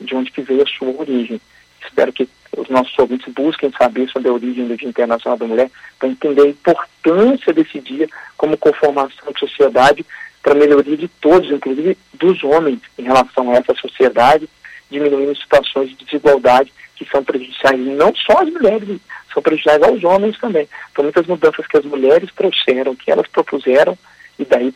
de 0.00 0.14
onde 0.14 0.30
que 0.30 0.42
veio 0.42 0.62
a 0.62 0.66
sua 0.66 1.00
origem. 1.00 1.40
Espero 1.82 2.12
que 2.12 2.28
os 2.56 2.68
nossos 2.68 2.96
ouvintes 2.98 3.32
busquem 3.32 3.70
saber 3.72 4.08
sobre 4.10 4.28
a 4.28 4.32
origem 4.32 4.66
do 4.66 4.76
Dia 4.76 4.88
Internacional 4.88 5.38
da 5.38 5.46
Mulher, 5.46 5.70
para 5.98 6.08
entender 6.08 6.42
a 6.42 6.48
importância 6.48 7.52
desse 7.52 7.80
dia 7.80 8.08
como 8.36 8.56
conformação 8.56 9.32
de 9.32 9.38
sociedade 9.38 10.04
para 10.42 10.52
a 10.52 10.56
melhoria 10.56 10.96
de 10.96 11.08
todos, 11.08 11.50
inclusive 11.50 11.96
dos 12.14 12.42
homens, 12.42 12.80
em 12.98 13.02
relação 13.02 13.50
a 13.50 13.56
essa 13.56 13.74
sociedade, 13.74 14.48
diminuindo 14.90 15.36
situações 15.36 15.90
de 15.90 16.04
desigualdade 16.04 16.72
que 17.00 17.10
são 17.10 17.24
prejudiciais 17.24 17.80
não 17.80 18.14
só 18.14 18.42
às 18.42 18.50
mulheres, 18.50 19.00
são 19.32 19.42
prejudiciais 19.42 19.82
aos 19.82 20.04
homens 20.04 20.38
também. 20.38 20.68
Então, 20.92 21.02
muitas 21.02 21.26
mudanças 21.26 21.66
que 21.66 21.78
as 21.78 21.84
mulheres 21.86 22.28
trouxeram, 22.36 22.94
que 22.94 23.10
elas 23.10 23.26
propuseram, 23.28 23.96
e 24.38 24.44
daí 24.44 24.72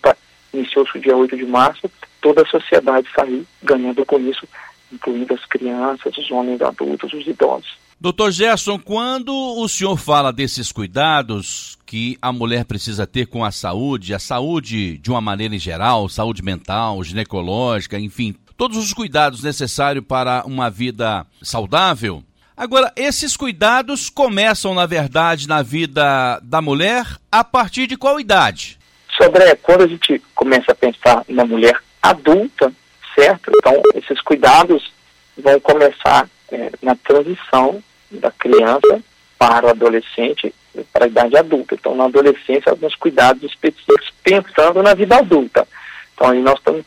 iniciou-se 0.54 0.96
o 0.96 1.00
dia 1.00 1.14
8 1.14 1.36
de 1.36 1.44
março, 1.44 1.90
toda 2.22 2.40
a 2.40 2.46
sociedade 2.46 3.06
saiu 3.14 3.44
ganhando 3.62 4.06
com 4.06 4.18
isso, 4.18 4.48
incluindo 4.90 5.34
as 5.34 5.44
crianças, 5.44 6.16
os 6.16 6.30
homens 6.30 6.62
adultos, 6.62 7.12
os 7.12 7.26
idosos. 7.26 7.76
Doutor 8.00 8.30
Gerson, 8.30 8.78
quando 8.78 9.32
o 9.34 9.68
senhor 9.68 9.96
fala 9.98 10.32
desses 10.32 10.72
cuidados 10.72 11.78
que 11.84 12.16
a 12.22 12.32
mulher 12.32 12.64
precisa 12.64 13.06
ter 13.06 13.26
com 13.26 13.44
a 13.44 13.50
saúde, 13.50 14.14
a 14.14 14.18
saúde 14.18 14.96
de 14.98 15.10
uma 15.10 15.20
maneira 15.20 15.54
em 15.54 15.58
geral, 15.58 16.08
saúde 16.08 16.42
mental, 16.42 17.04
ginecológica, 17.04 17.98
enfim, 17.98 18.34
todos 18.56 18.76
os 18.76 18.92
cuidados 18.92 19.42
necessários 19.42 20.04
para 20.06 20.44
uma 20.44 20.70
vida 20.70 21.26
saudável. 21.42 22.22
Agora, 22.56 22.92
esses 22.94 23.36
cuidados 23.36 24.08
começam, 24.08 24.74
na 24.74 24.86
verdade, 24.86 25.48
na 25.48 25.62
vida 25.62 26.38
da 26.42 26.62
mulher 26.62 27.04
a 27.30 27.42
partir 27.42 27.86
de 27.86 27.96
qual 27.96 28.20
idade? 28.20 28.78
Sobre 29.20 29.54
quando 29.56 29.82
a 29.82 29.86
gente 29.86 30.22
começa 30.34 30.72
a 30.72 30.74
pensar 30.74 31.24
na 31.28 31.44
mulher 31.44 31.76
adulta, 32.00 32.72
certo? 33.14 33.50
Então, 33.56 33.82
esses 33.94 34.20
cuidados 34.20 34.92
vão 35.36 35.58
começar 35.58 36.28
é, 36.52 36.70
na 36.80 36.94
transição 36.94 37.82
da 38.10 38.30
criança 38.30 39.02
para 39.36 39.66
o 39.66 39.70
adolescente 39.70 40.54
para 40.92 41.04
a 41.04 41.08
idade 41.08 41.36
adulta. 41.36 41.74
Então, 41.74 41.94
na 41.94 42.04
adolescência, 42.04 42.70
alguns 42.70 42.94
cuidados 42.96 43.42
específicos 43.42 44.12
pensando 44.22 44.82
na 44.82 44.94
vida 44.94 45.16
adulta. 45.16 45.66
Então, 46.14 46.30
aí 46.30 46.40
nós 46.40 46.58
estamos 46.58 46.84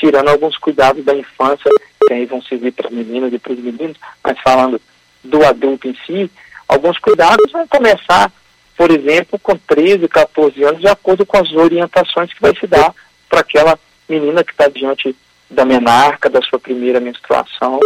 tirando 0.00 0.28
alguns 0.28 0.56
cuidados 0.56 1.04
da 1.04 1.14
infância, 1.14 1.70
que 2.06 2.12
aí 2.12 2.24
vão 2.24 2.42
servir 2.42 2.72
para 2.72 2.88
as 2.88 2.92
meninas 2.92 3.32
e 3.32 3.38
para 3.38 3.52
os 3.52 3.58
meninos, 3.58 3.96
mas 4.24 4.38
falando 4.40 4.80
do 5.22 5.44
adulto 5.44 5.86
em 5.86 5.96
si, 6.06 6.30
alguns 6.66 6.98
cuidados 6.98 7.52
vão 7.52 7.68
começar, 7.68 8.32
por 8.76 8.90
exemplo, 8.90 9.38
com 9.38 9.54
13, 9.54 10.08
14 10.08 10.64
anos, 10.64 10.80
de 10.80 10.88
acordo 10.88 11.26
com 11.26 11.36
as 11.36 11.52
orientações 11.52 12.32
que 12.32 12.40
vai 12.40 12.56
se 12.58 12.66
dar 12.66 12.94
para 13.28 13.40
aquela 13.40 13.78
menina 14.08 14.42
que 14.42 14.52
está 14.52 14.68
diante 14.68 15.14
da 15.50 15.66
menarca, 15.66 16.30
da 16.30 16.40
sua 16.40 16.58
primeira 16.58 16.98
menstruação, 16.98 17.78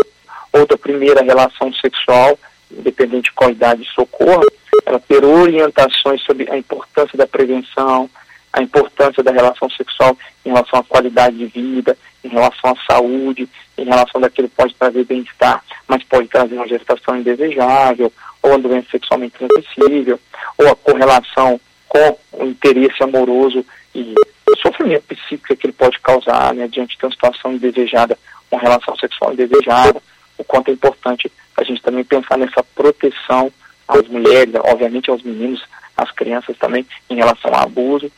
ou 0.53 0.67
da 0.67 0.79
primeira 0.79 1.23
relação 1.23 1.73
sexual, 1.75 2.39
independente 2.71 3.25
de 3.25 3.33
qual 3.33 3.51
idade 3.51 3.85
socorra, 3.93 4.47
ela 4.87 5.01
ter 5.01 5.25
orientações 5.25 6.23
sobre 6.23 6.49
a 6.51 6.57
importância 6.57 7.19
da 7.19 7.27
prevenção, 7.27 8.09
a 8.55 8.63
importância 8.63 9.21
da 9.21 9.33
relação 9.33 9.69
sexual 9.69 10.17
em 10.45 10.51
relação 10.51 10.79
à 10.79 10.85
qualidade 10.85 11.37
de 11.37 11.47
vida, 11.47 11.99
em 12.23 12.29
relação 12.29 12.71
à 12.71 12.93
saúde, 12.93 13.49
em 13.77 13.85
relação 13.85 14.21
daquilo 14.21 14.49
que 14.49 14.55
pode 14.55 14.75
trazer 14.77 15.05
bem-estar, 15.05 15.63
mas 15.89 16.05
pode 16.05 16.29
trazer 16.29 16.55
uma 16.55 16.69
gestação 16.69 17.17
indesejável, 17.17 18.13
ou 18.41 18.51
uma 18.51 18.59
doença 18.61 18.87
sexualmente 18.93 19.35
transmissível, 19.37 20.21
ou 20.57 20.69
a 20.69 20.77
correlação 20.77 21.61
com 21.89 22.17
o 22.33 22.45
interesse 22.45 23.03
amoroso 23.03 23.67
e 23.93 24.15
o 24.49 24.57
sofrimento 24.59 25.03
psíquico 25.03 25.57
que 25.57 25.67
ele 25.67 25.73
pode 25.73 25.99
causar 25.99 26.55
né, 26.55 26.69
diante 26.69 26.97
de 26.97 27.05
uma 27.05 27.11
situação 27.11 27.53
indesejada, 27.53 28.17
uma 28.53 28.61
relação 28.61 28.97
sexual 28.97 29.33
indesejada, 29.33 30.01
o 30.39 30.45
quanto 30.45 30.69
é 30.69 30.73
importante 30.75 31.31
a 31.57 31.65
gente 31.65 31.83
também 31.83 32.05
pensar 32.05 32.39
nessa 32.39 32.63
proteção 32.63 33.53
às 33.89 34.07
mulheres, 34.07 34.55
obviamente 34.65 35.11
aos 35.11 35.23
meninos, 35.23 35.65
às 35.97 36.11
crianças 36.13 36.57
também, 36.57 36.87
em 37.11 37.17
relação 37.17 37.53
ao 37.53 37.63
abuso, 37.63 38.11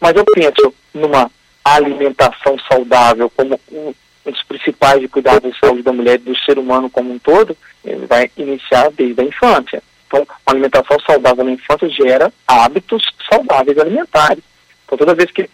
mas 0.00 0.16
eu 0.16 0.24
penso 0.24 0.74
numa 0.94 1.30
alimentação 1.64 2.56
saudável 2.70 3.30
como 3.30 3.60
um, 3.70 3.92
dos 4.24 4.42
principais 4.44 5.00
de 5.00 5.08
cuidado 5.08 5.48
da 5.48 5.58
saúde 5.58 5.82
da 5.82 5.92
mulher 5.92 6.16
e 6.16 6.18
do 6.18 6.36
ser 6.38 6.58
humano 6.58 6.90
como 6.90 7.12
um 7.12 7.18
todo, 7.18 7.56
ele 7.84 8.06
vai 8.06 8.30
iniciar 8.36 8.90
desde 8.90 9.20
a 9.20 9.24
infância. 9.24 9.82
Então, 10.06 10.20
uma 10.20 10.54
alimentação 10.54 10.98
saudável 11.00 11.44
na 11.44 11.52
infância 11.52 11.88
gera 11.88 12.32
hábitos 12.46 13.02
saudáveis 13.30 13.78
alimentares. 13.78 14.42
Então, 14.84 14.98
toda 14.98 15.14
vez 15.14 15.30
que 15.30 15.48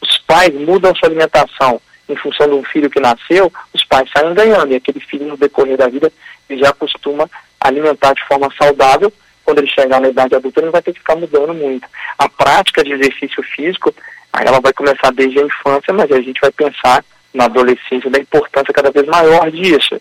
os 0.00 0.18
pais 0.18 0.54
mudam 0.54 0.94
sua 0.94 1.08
alimentação 1.08 1.80
em 2.08 2.16
função 2.16 2.46
de 2.46 2.54
um 2.54 2.64
filho 2.64 2.88
que 2.88 3.00
nasceu, 3.00 3.52
os 3.72 3.84
pais 3.84 4.08
saem 4.10 4.34
ganhando. 4.34 4.72
E 4.72 4.76
aquele 4.76 5.00
filho, 5.00 5.26
no 5.26 5.36
decorrer 5.36 5.76
da 5.76 5.88
vida, 5.88 6.12
ele 6.48 6.62
já 6.62 6.72
costuma 6.72 7.28
alimentar 7.60 8.14
de 8.14 8.24
forma 8.24 8.48
saudável 8.56 9.12
quando 9.46 9.58
ele 9.58 9.68
chegar 9.68 10.00
na 10.00 10.08
idade 10.08 10.34
adulta, 10.34 10.58
ele 10.58 10.66
não 10.66 10.72
vai 10.72 10.82
ter 10.82 10.92
que 10.92 10.98
ficar 10.98 11.14
mudando 11.14 11.54
muito. 11.54 11.86
A 12.18 12.28
prática 12.28 12.82
de 12.82 12.92
exercício 12.92 13.40
físico, 13.44 13.94
aí 14.32 14.44
ela 14.44 14.60
vai 14.60 14.72
começar 14.72 15.12
desde 15.12 15.38
a 15.38 15.44
infância, 15.44 15.94
mas 15.94 16.10
a 16.10 16.20
gente 16.20 16.40
vai 16.40 16.50
pensar 16.50 17.04
na 17.32 17.44
adolescência 17.44 18.10
da 18.10 18.18
importância 18.18 18.74
cada 18.74 18.90
vez 18.90 19.06
maior 19.06 19.48
disso. 19.52 20.00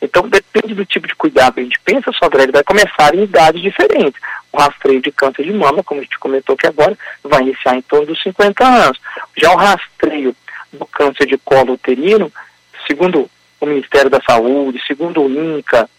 Então, 0.00 0.26
depende 0.26 0.74
do 0.74 0.86
tipo 0.86 1.06
de 1.06 1.14
cuidado 1.14 1.54
que 1.54 1.60
a 1.60 1.64
gente 1.64 1.80
pensa 1.80 2.10
sobre 2.12 2.42
ele, 2.42 2.52
vai 2.52 2.64
começar 2.64 3.14
em 3.14 3.24
idades 3.24 3.60
diferentes. 3.60 4.18
O 4.50 4.58
rastreio 4.58 5.02
de 5.02 5.12
câncer 5.12 5.44
de 5.44 5.52
mama, 5.52 5.84
como 5.84 6.00
a 6.00 6.04
gente 6.04 6.18
comentou 6.18 6.54
aqui 6.54 6.66
agora, 6.66 6.96
vai 7.22 7.42
iniciar 7.42 7.76
em 7.76 7.82
torno 7.82 8.06
dos 8.06 8.22
50 8.22 8.64
anos. 8.64 8.98
Já 9.36 9.52
o 9.52 9.56
rastreio 9.56 10.34
do 10.72 10.86
câncer 10.86 11.26
de 11.26 11.36
colo 11.36 11.74
uterino, 11.74 12.32
segundo 12.86 13.28
o 13.60 13.66
Ministério 13.66 14.08
da 14.08 14.20
Saúde, 14.22 14.80
segundo 14.86 15.20
o 15.20 15.30
INCA, 15.30 15.90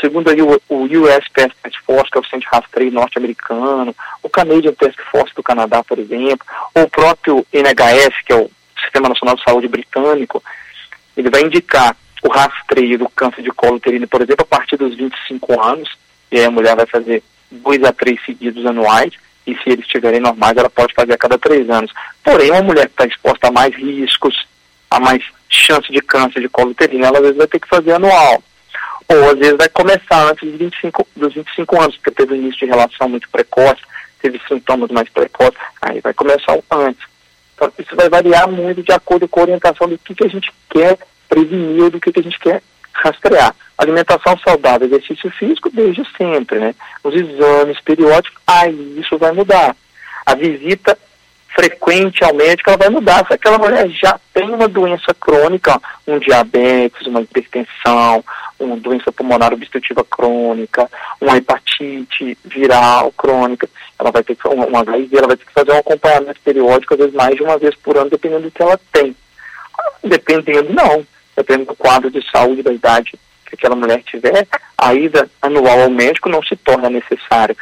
Segundo 0.00 0.30
aí 0.30 0.40
o, 0.40 0.60
o 0.68 0.82
USPS 0.84 1.52
Task 1.62 1.74
Force, 1.84 2.10
que 2.10 2.18
é 2.18 2.20
o 2.20 2.24
Centro 2.24 2.40
de 2.40 2.46
Rastreio 2.46 2.92
norte-americano, 2.92 3.94
o 4.22 4.28
Canadian 4.28 4.72
Task 4.72 4.98
Force 5.10 5.34
do 5.34 5.42
Canadá, 5.42 5.82
por 5.82 5.98
exemplo, 5.98 6.46
ou 6.74 6.84
o 6.84 6.90
próprio 6.90 7.46
NHS, 7.52 8.22
que 8.24 8.32
é 8.32 8.36
o 8.36 8.50
Sistema 8.80 9.08
Nacional 9.08 9.34
de 9.34 9.42
Saúde 9.42 9.66
britânico, 9.66 10.42
ele 11.16 11.30
vai 11.30 11.42
indicar 11.42 11.96
o 12.22 12.28
rastreio 12.28 12.98
do 12.98 13.08
câncer 13.08 13.42
de 13.42 13.50
colo 13.50 13.76
uterino, 13.76 14.06
por 14.06 14.22
exemplo, 14.22 14.42
a 14.42 14.56
partir 14.56 14.76
dos 14.76 14.94
25 14.94 15.60
anos, 15.60 15.88
e 16.30 16.38
aí 16.38 16.44
a 16.44 16.50
mulher 16.50 16.76
vai 16.76 16.86
fazer 16.86 17.22
dois 17.50 17.82
a 17.82 17.92
três 17.92 18.24
seguidos 18.24 18.64
anuais, 18.66 19.12
e 19.46 19.54
se 19.56 19.70
eles 19.70 19.84
estiverem 19.84 20.20
normais, 20.20 20.56
ela 20.56 20.70
pode 20.70 20.94
fazer 20.94 21.14
a 21.14 21.18
cada 21.18 21.38
três 21.38 21.68
anos. 21.70 21.90
Porém, 22.22 22.50
uma 22.50 22.62
mulher 22.62 22.86
que 22.86 22.92
está 22.92 23.06
exposta 23.06 23.48
a 23.48 23.50
mais 23.50 23.74
riscos, 23.74 24.46
a 24.90 25.00
mais 25.00 25.24
chance 25.48 25.90
de 25.90 26.00
câncer 26.00 26.40
de 26.40 26.48
colo 26.48 26.70
uterino, 26.70 27.04
ela 27.04 27.18
às 27.18 27.22
vezes 27.22 27.38
vai 27.38 27.46
ter 27.46 27.58
que 27.58 27.68
fazer 27.68 27.92
anual 27.92 28.42
ou 29.08 29.30
às 29.30 29.38
vezes 29.38 29.56
vai 29.56 29.68
começar 29.68 30.30
antes 30.30 30.48
dos 30.48 30.58
25, 30.58 31.08
dos 31.16 31.34
25 31.34 31.80
anos, 31.80 31.96
porque 31.96 32.10
teve 32.10 32.36
início 32.36 32.60
de 32.60 32.66
relação 32.66 33.08
muito 33.08 33.28
precoce, 33.30 33.80
teve 34.20 34.40
sintomas 34.46 34.90
mais 34.90 35.08
precoces, 35.08 35.58
aí 35.80 36.00
vai 36.00 36.12
começar 36.12 36.58
antes. 36.70 37.02
Então, 37.54 37.72
isso 37.78 37.96
vai 37.96 38.08
variar 38.08 38.48
muito 38.48 38.82
de 38.82 38.92
acordo 38.92 39.26
com 39.26 39.40
a 39.40 39.42
orientação 39.44 39.88
do 39.88 39.98
que, 39.98 40.14
que 40.14 40.24
a 40.24 40.28
gente 40.28 40.52
quer 40.70 40.98
prevenir 41.28 41.90
do 41.90 42.00
que, 42.00 42.12
que 42.12 42.20
a 42.20 42.22
gente 42.22 42.38
quer 42.38 42.62
rastrear. 42.92 43.54
Alimentação 43.76 44.36
saudável, 44.38 44.86
exercício 44.86 45.30
físico, 45.30 45.70
desde 45.70 46.02
sempre, 46.16 46.58
né? 46.58 46.74
Os 47.02 47.14
exames 47.14 47.80
periódicos, 47.80 48.38
aí 48.46 48.98
isso 48.98 49.16
vai 49.16 49.32
mudar. 49.32 49.74
A 50.26 50.34
visita 50.34 50.98
frequente 51.54 52.22
ao 52.22 52.34
médico, 52.34 52.70
ela 52.70 52.78
vai 52.78 52.88
mudar. 52.88 53.26
Se 53.26 53.34
aquela 53.34 53.58
mulher 53.58 53.88
já 53.88 54.18
tem 54.32 54.48
uma 54.50 54.68
doença 54.68 55.14
crônica, 55.14 55.80
um 56.06 56.18
diabetes, 56.18 57.06
uma 57.06 57.20
hipertensão, 57.20 58.24
uma 58.58 58.76
doença 58.76 59.12
pulmonar 59.12 59.52
obstrutiva 59.52 60.04
crônica, 60.04 60.90
uma 61.20 61.36
hepatite 61.36 62.36
viral 62.44 63.12
crônica, 63.12 63.68
ela 63.98 64.10
vai 64.10 64.22
ter 64.22 64.36
que 64.36 64.46
uma, 64.48 64.80
HIV, 64.80 65.16
ela 65.16 65.26
vai 65.26 65.36
ter 65.36 65.44
que 65.44 65.52
fazer 65.52 65.72
um 65.72 65.78
acompanhamento 65.78 66.40
periódico, 66.44 66.94
às 66.94 67.00
vezes 67.00 67.14
mais 67.14 67.36
de 67.36 67.42
uma 67.42 67.58
vez 67.58 67.74
por 67.76 67.96
ano, 67.96 68.10
dependendo 68.10 68.42
do 68.42 68.50
que 68.50 68.62
ela 68.62 68.78
tem. 68.92 69.14
Dependendo, 70.02 70.72
não. 70.72 71.06
Dependendo 71.36 71.66
do 71.66 71.76
quadro 71.76 72.10
de 72.10 72.24
saúde 72.30 72.62
da 72.62 72.72
idade 72.72 73.18
que 73.46 73.54
aquela 73.54 73.76
mulher 73.76 74.02
tiver, 74.02 74.46
a 74.76 74.94
ida 74.94 75.28
anual 75.40 75.82
ao 75.82 75.90
médico 75.90 76.28
não 76.28 76.42
se 76.42 76.56
torna 76.56 76.90
necessária 76.90 77.56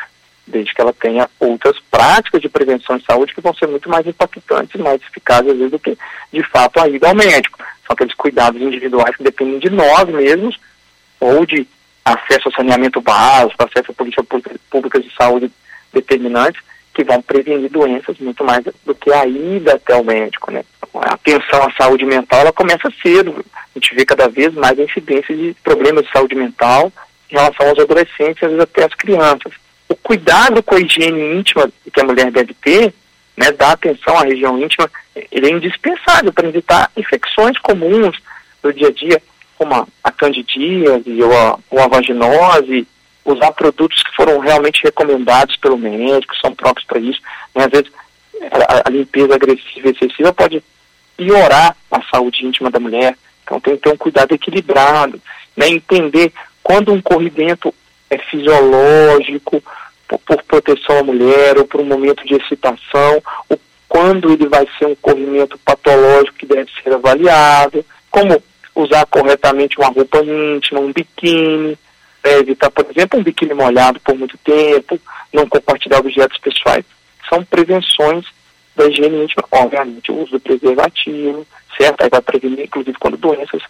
desde 0.46 0.72
que 0.72 0.80
ela 0.80 0.92
tenha 0.92 1.28
outras 1.40 1.76
práticas 1.90 2.40
de 2.40 2.48
prevenção 2.48 2.96
de 2.96 3.04
saúde 3.04 3.34
que 3.34 3.40
vão 3.40 3.52
ser 3.54 3.66
muito 3.66 3.88
mais 3.88 4.06
impactantes, 4.06 4.80
mais 4.80 5.00
eficazes 5.02 5.50
às 5.50 5.56
vezes 5.56 5.72
do 5.72 5.78
que 5.78 5.98
de 6.32 6.42
fato 6.44 6.78
a 6.78 6.88
ida 6.88 7.08
ao 7.08 7.14
médico. 7.14 7.58
São 7.86 7.94
aqueles 7.94 8.14
cuidados 8.14 8.60
individuais 8.60 9.16
que 9.16 9.24
dependem 9.24 9.58
de 9.58 9.70
nós 9.70 10.04
mesmos 10.04 10.56
ou 11.20 11.46
de 11.46 11.66
acesso 12.04 12.48
ao 12.48 12.52
saneamento 12.52 13.00
básico, 13.00 13.62
acesso 13.64 13.90
a 13.90 13.94
políticas 13.94 14.26
públicas 14.70 15.02
de 15.02 15.12
saúde 15.14 15.50
determinantes 15.92 16.60
que 16.94 17.04
vão 17.04 17.20
prevenir 17.20 17.70
doenças 17.70 18.18
muito 18.18 18.42
mais 18.44 18.64
do 18.84 18.94
que 18.94 19.12
a 19.12 19.26
ida 19.26 19.74
até 19.74 19.94
o 19.94 20.04
médico, 20.04 20.50
né? 20.50 20.64
A 20.94 21.14
atenção 21.14 21.62
à 21.62 21.70
saúde 21.72 22.06
mental, 22.06 22.40
ela 22.40 22.52
começa 22.52 22.90
cedo. 23.02 23.44
A 23.54 23.78
gente 23.78 23.94
vê 23.94 24.04
cada 24.06 24.28
vez 24.28 24.54
mais 24.54 24.78
incidência 24.78 25.36
de 25.36 25.54
problemas 25.62 26.06
de 26.06 26.12
saúde 26.12 26.34
mental 26.34 26.90
em 27.30 27.34
relação 27.34 27.68
aos 27.68 27.78
adolescentes 27.78 28.42
e 28.42 28.60
até 28.60 28.84
às 28.84 28.94
crianças 28.94 29.52
o 29.88 29.94
cuidado 29.94 30.62
com 30.62 30.74
a 30.74 30.80
higiene 30.80 31.38
íntima 31.38 31.70
que 31.92 32.00
a 32.00 32.04
mulher 32.04 32.30
deve 32.30 32.54
ter, 32.54 32.92
né, 33.36 33.52
dar 33.52 33.72
atenção 33.72 34.16
à 34.18 34.22
região 34.22 34.60
íntima, 34.60 34.90
ele 35.30 35.46
é 35.46 35.50
indispensável 35.50 36.32
para 36.32 36.48
evitar 36.48 36.90
infecções 36.96 37.58
comuns 37.58 38.16
do 38.62 38.72
dia 38.72 38.88
a 38.88 38.92
dia, 38.92 39.22
como 39.58 39.74
a, 39.74 39.86
a 40.02 40.12
candidíase 40.12 41.22
ou 41.22 41.36
a, 41.36 41.58
ou 41.70 41.80
a 41.80 41.88
vaginose, 41.88 42.86
usar 43.24 43.52
produtos 43.52 44.02
que 44.02 44.14
foram 44.14 44.38
realmente 44.38 44.82
recomendados 44.82 45.56
pelo 45.56 45.76
médico, 45.76 46.36
são 46.36 46.54
próprios 46.54 46.86
para 46.86 47.00
isso. 47.00 47.20
Né, 47.54 47.64
às 47.64 47.70
vezes, 47.70 47.90
a, 48.68 48.88
a 48.88 48.90
limpeza 48.90 49.34
agressiva 49.34 49.88
excessiva 49.88 50.32
pode 50.32 50.62
piorar 51.16 51.76
a 51.90 52.02
saúde 52.10 52.46
íntima 52.46 52.70
da 52.70 52.78
mulher. 52.78 53.16
Então, 53.42 53.60
tem 53.60 53.76
que 53.76 53.82
ter 53.82 53.90
um 53.90 53.96
cuidado 53.96 54.32
equilibrado, 54.32 55.20
né, 55.56 55.68
entender 55.68 56.32
quando 56.62 56.92
um 56.92 57.00
corrimento 57.00 57.72
é 58.10 58.18
fisiológico, 58.18 59.62
por, 60.08 60.18
por, 60.20 60.42
proteção 60.44 60.98
à 60.98 61.02
mulher, 61.02 61.58
ou 61.58 61.66
por 61.66 61.80
um 61.80 61.84
momento 61.84 62.24
de 62.24 62.34
excitação, 62.34 63.22
ou 63.48 63.58
quando 63.88 64.32
ele 64.32 64.46
vai 64.48 64.66
ser 64.78 64.86
um 64.86 64.94
corrimento 64.94 65.58
patológico 65.58 66.38
que 66.38 66.46
deve 66.46 66.70
ser 66.82 66.92
avaliado, 66.92 67.84
como 68.10 68.42
usar 68.76 69.06
corretamente 69.06 69.78
uma 69.78 69.88
roupa 69.88 70.22
íntima, 70.22 70.80
um 70.80 70.92
biquíni, 70.92 71.76
é, 72.22 72.38
evitar, 72.38 72.70
por 72.70 72.86
exemplo, 72.90 73.18
um 73.18 73.22
biquíni 73.22 73.54
molhado 73.54 73.98
por 74.00 74.14
muito 74.14 74.36
tempo, 74.38 75.00
não 75.32 75.48
compartilhar 75.48 75.98
objetos 75.98 76.38
pessoais. 76.38 76.84
São 77.28 77.42
prevenções 77.42 78.26
da 78.76 78.86
higiene 78.86 79.24
íntima, 79.24 79.44
obviamente, 79.50 80.12
o 80.12 80.22
uso 80.22 80.32
do 80.32 80.40
preservativo, 80.40 81.46
certo? 81.76 82.02
Aí 82.02 82.10
vai 82.10 82.20
prevenir, 82.20 82.66
inclusive, 82.66 82.98
quando 82.98 83.16
doenças 83.16 83.62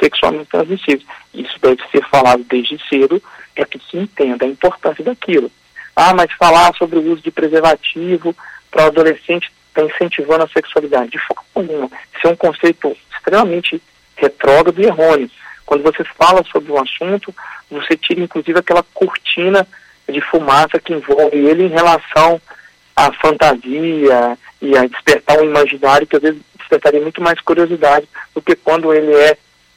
sexualmente 0.00 0.50
transmissíveis. 0.50 1.06
Isso 1.34 1.58
deve 1.60 1.82
ser 1.92 2.02
falado 2.08 2.42
desde 2.44 2.80
cedo 2.88 3.22
para 3.54 3.66
que 3.66 3.78
se 3.78 3.98
entenda 3.98 4.46
a 4.46 4.48
importância 4.48 5.04
daquilo. 5.04 5.50
Ah, 5.94 6.14
mas 6.14 6.32
falar 6.32 6.74
sobre 6.74 6.98
o 6.98 7.12
uso 7.12 7.22
de 7.22 7.30
preservativo 7.30 8.34
para 8.70 8.84
o 8.84 8.86
adolescente 8.86 9.52
está 9.68 9.82
incentivando 9.82 10.44
a 10.44 10.48
sexualidade. 10.48 11.10
De 11.10 11.18
forma 11.18 11.42
alguma. 11.54 11.90
Isso 12.16 12.26
é 12.26 12.30
um 12.30 12.36
conceito 12.36 12.96
extremamente 13.12 13.80
retrógrado 14.16 14.80
e 14.80 14.86
errôneo. 14.86 15.30
Quando 15.66 15.82
você 15.82 16.04
fala 16.04 16.42
sobre 16.44 16.70
o 16.72 16.78
assunto, 16.80 17.34
você 17.70 17.96
tira 17.96 18.20
inclusive 18.20 18.58
aquela 18.58 18.84
cortina 18.94 19.66
de 20.08 20.20
fumaça 20.20 20.78
que 20.78 20.92
envolve 20.92 21.36
ele 21.36 21.64
em 21.64 21.68
relação 21.68 22.40
à 22.94 23.12
fantasia 23.12 24.38
e 24.60 24.76
a 24.76 24.86
despertar 24.86 25.40
um 25.40 25.44
imaginário 25.44 26.06
que 26.06 26.16
às 26.16 26.22
vezes 26.22 26.40
despertaria 26.58 27.00
muito 27.00 27.22
mais 27.22 27.40
curiosidade 27.40 28.08
do 28.34 28.42
que 28.42 28.54
quando 28.54 28.92
ele 28.92 29.14
é 29.14 29.36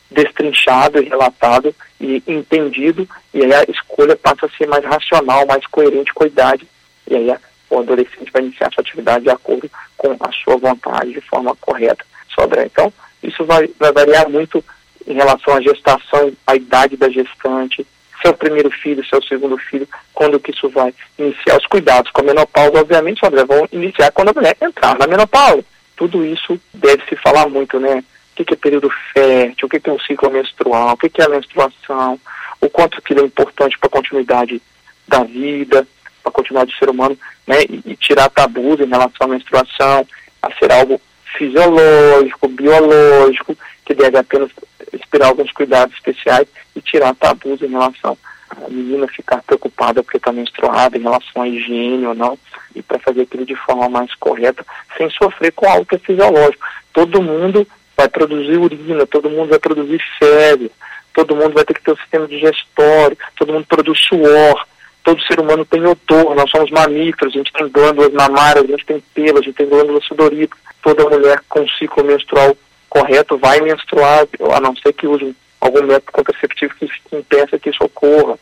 destrinchado 0.09 1.01
e 1.01 1.09
relatado 1.09 1.75
e 1.99 2.23
entendido, 2.27 3.07
e 3.33 3.43
aí 3.43 3.53
a 3.53 3.63
escolha 3.63 4.15
passa 4.15 4.45
a 4.45 4.49
ser 4.57 4.67
mais 4.67 4.83
racional, 4.85 5.45
mais 5.45 5.65
coerente 5.67 6.13
com 6.13 6.23
a 6.23 6.27
idade, 6.27 6.67
e 7.09 7.15
aí 7.15 7.37
o 7.69 7.79
adolescente 7.79 8.31
vai 8.31 8.43
iniciar 8.43 8.71
sua 8.71 8.81
atividade 8.81 9.25
de 9.25 9.29
acordo 9.29 9.69
com 9.97 10.15
a 10.19 10.31
sua 10.31 10.55
vontade, 10.57 11.11
de 11.11 11.21
forma 11.21 11.55
correta. 11.57 12.05
Sobre, 12.33 12.63
então, 12.63 12.93
isso 13.21 13.45
vai, 13.45 13.69
vai 13.79 13.91
variar 13.91 14.29
muito 14.29 14.63
em 15.05 15.13
relação 15.13 15.55
à 15.55 15.61
gestação, 15.61 16.31
à 16.45 16.55
idade 16.55 16.97
da 16.97 17.09
gestante, 17.09 17.85
seu 18.21 18.33
primeiro 18.33 18.69
filho, 18.71 19.05
seu 19.05 19.21
segundo 19.23 19.57
filho, 19.57 19.87
quando 20.13 20.39
que 20.39 20.51
isso 20.51 20.69
vai 20.69 20.93
iniciar 21.17 21.57
os 21.57 21.65
cuidados 21.67 22.11
com 22.11 22.21
a 22.21 22.25
menopausa, 22.25 22.79
obviamente, 22.79 23.19
Sandra, 23.19 23.45
vão 23.45 23.67
iniciar 23.71 24.11
quando 24.11 24.29
a 24.29 24.33
mulher 24.33 24.57
entrar 24.61 24.97
na 24.97 25.07
menopausa. 25.07 25.63
Tudo 25.95 26.25
isso 26.25 26.59
deve 26.73 27.03
se 27.05 27.15
falar 27.15 27.47
muito, 27.47 27.79
né? 27.79 28.03
o 28.41 28.45
que 28.45 28.53
é 28.53 28.57
período 28.57 28.89
fértil, 29.13 29.65
o 29.65 29.69
que 29.69 29.89
é 29.89 29.91
um 29.91 29.99
ciclo 29.99 30.29
menstrual, 30.29 30.93
o 30.93 30.97
que 30.97 31.21
é 31.21 31.25
a 31.25 31.29
menstruação, 31.29 32.19
o 32.61 32.69
quanto 32.69 32.97
aquilo 32.97 33.21
é 33.21 33.25
importante 33.25 33.77
para 33.79 33.87
a 33.87 33.91
continuidade 33.91 34.61
da 35.07 35.23
vida, 35.23 35.87
para 36.21 36.29
a 36.29 36.31
continuidade 36.31 36.71
do 36.71 36.77
ser 36.77 36.89
humano, 36.89 37.17
né, 37.45 37.63
e, 37.63 37.81
e, 37.85 37.95
tirar 37.95 38.29
tabus 38.29 38.79
em 38.79 38.85
relação 38.85 39.21
à 39.21 39.27
menstruação, 39.27 40.07
a 40.41 40.53
ser 40.53 40.71
algo 40.71 41.01
fisiológico, 41.37 42.47
biológico, 42.47 43.55
que 43.85 43.93
deve 43.93 44.17
apenas 44.17 44.49
esperar 44.93 45.27
alguns 45.27 45.51
cuidados 45.51 45.95
especiais 45.95 46.47
e 46.75 46.81
tirar 46.81 47.15
tabus 47.15 47.61
em 47.61 47.67
relação 47.67 48.17
a 48.49 48.69
menina 48.69 49.07
ficar 49.07 49.41
preocupada 49.43 50.01
porque 50.01 50.17
está 50.17 50.31
menstruada 50.31 50.97
em 50.97 51.01
relação 51.01 51.41
à 51.41 51.47
higiene 51.47 52.05
ou 52.05 52.15
não, 52.15 52.37
e 52.75 52.81
para 52.81 52.99
fazer 52.99 53.21
aquilo 53.21 53.45
de 53.45 53.55
forma 53.55 53.89
mais 53.89 54.13
correta, 54.15 54.65
sem 54.97 55.09
sofrer 55.09 55.51
com 55.51 55.67
algo 55.67 55.85
que 55.85 55.95
é 55.95 55.99
fisiológico. 55.99 56.65
Todo 56.93 57.21
mundo 57.21 57.67
vai 57.95 58.07
produzir 58.07 58.57
urina, 58.57 59.05
todo 59.05 59.29
mundo 59.29 59.49
vai 59.49 59.59
produzir 59.59 60.01
fezes, 60.17 60.71
todo 61.13 61.35
mundo 61.35 61.53
vai 61.53 61.65
ter 61.65 61.73
que 61.73 61.83
ter 61.83 61.91
um 61.91 61.97
sistema 61.97 62.27
digestório, 62.27 63.17
todo 63.35 63.53
mundo 63.53 63.65
produz 63.65 63.99
suor, 63.99 64.65
todo 65.07 65.23
ser 65.23 65.39
humano 65.39 65.63
tem 65.63 65.79
odor, 65.85 66.35
nós 66.35 66.51
somos 66.51 66.69
mamíferos, 66.69 67.33
a 67.33 67.37
gente 67.37 67.53
tem 67.53 67.69
glândulas 67.69 68.11
mamárias, 68.11 68.65
a 68.65 68.67
gente 68.67 68.85
tem 68.85 69.01
pelo, 69.13 69.39
a 69.39 69.41
gente 69.41 69.55
tem 69.55 69.69
glândulas 69.69 70.03
sudoríparas, 70.03 70.61
toda 70.83 71.09
mulher 71.09 71.41
com 71.47 71.65
ciclo 71.79 72.03
menstrual 72.03 72.57
correto 72.89 73.37
vai 73.37 73.61
menstruar, 73.61 74.27
a 74.53 74.59
não 74.59 74.75
ser 74.75 74.91
que 74.91 75.07
use 75.07 75.33
algum 75.61 75.81
método 75.83 76.11
contraceptivo 76.11 76.75
que 76.75 76.89
impeça 77.15 77.57
que 77.57 77.69
isso 77.69 77.81
ocorra. 77.85 78.37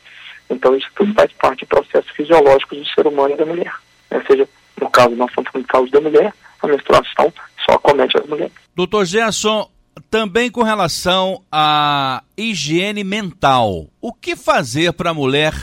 Então 0.50 0.76
isso 0.76 0.88
tudo 0.96 1.14
faz 1.14 1.32
parte 1.34 1.60
de 1.60 1.66
processos 1.68 2.10
fisiológicos 2.16 2.80
do 2.80 2.86
ser 2.88 3.06
humano 3.06 3.36
e 3.36 3.38
da 3.38 3.46
mulher. 3.46 3.74
Ou 4.10 4.24
seja, 4.26 4.50
no 4.82 4.90
caso, 4.90 5.16
nós 5.16 5.30
estamos 5.30 5.52
falando 5.52 5.66
de 5.66 5.72
causa 5.72 5.92
da 5.92 6.02
mulher, 6.02 6.34
a 6.64 6.68
menstruação 6.68 7.34
só 7.64 7.76
acomete 7.76 8.18
as 8.18 8.26
mulheres. 8.26 8.54
Doutor 8.76 9.06
Gerson, 9.06 9.70
também 10.10 10.50
com 10.50 10.64
relação 10.64 11.44
à 11.52 12.24
higiene 12.36 13.04
mental, 13.04 13.86
o 14.02 14.12
que 14.12 14.36
fazer 14.36 14.94
para 14.94 15.12
a 15.12 15.14
mulher 15.14 15.54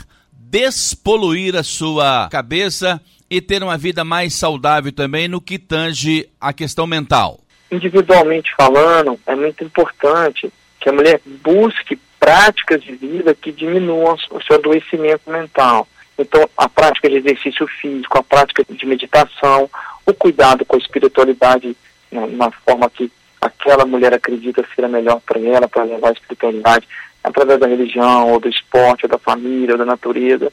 despoluir 0.53 1.55
a 1.55 1.63
sua 1.63 2.29
cabeça 2.29 3.01
e 3.27 3.41
ter 3.41 3.63
uma 3.63 3.75
vida 3.75 4.03
mais 4.03 4.35
saudável 4.35 4.91
também 4.91 5.27
no 5.27 5.41
que 5.41 5.57
tange 5.57 6.29
a 6.39 6.53
questão 6.53 6.85
mental? 6.85 7.39
Individualmente 7.71 8.53
falando, 8.55 9.19
é 9.25 9.35
muito 9.35 9.63
importante 9.63 10.53
que 10.79 10.87
a 10.87 10.93
mulher 10.93 11.19
busque 11.43 11.97
práticas 12.19 12.83
de 12.83 12.93
vida 12.95 13.33
que 13.33 13.51
diminuam 13.51 14.15
o 14.29 14.43
seu 14.43 14.57
adoecimento 14.57 15.27
mental. 15.27 15.87
Então, 16.19 16.47
a 16.55 16.69
prática 16.69 17.09
de 17.09 17.15
exercício 17.15 17.65
físico, 17.81 18.19
a 18.19 18.23
prática 18.23 18.63
de 18.69 18.85
meditação, 18.85 19.67
o 20.05 20.13
cuidado 20.13 20.63
com 20.65 20.75
a 20.75 20.79
espiritualidade 20.79 21.75
né, 22.11 22.27
na 22.27 22.51
forma 22.51 22.87
que 22.91 23.11
aquela 23.41 23.87
mulher 23.87 24.13
acredita 24.13 24.63
ser 24.75 24.85
a 24.85 24.87
melhor 24.87 25.19
para 25.21 25.39
ela, 25.39 25.67
para 25.67 25.83
levar 25.83 26.09
a 26.09 26.13
espiritualidade 26.13 26.87
através 27.23 27.59
da 27.59 27.67
religião, 27.67 28.31
ou 28.31 28.39
do 28.39 28.49
esporte, 28.49 29.05
ou 29.05 29.09
da 29.09 29.17
família, 29.17 29.73
ou 29.73 29.77
da 29.77 29.85
natureza. 29.85 30.51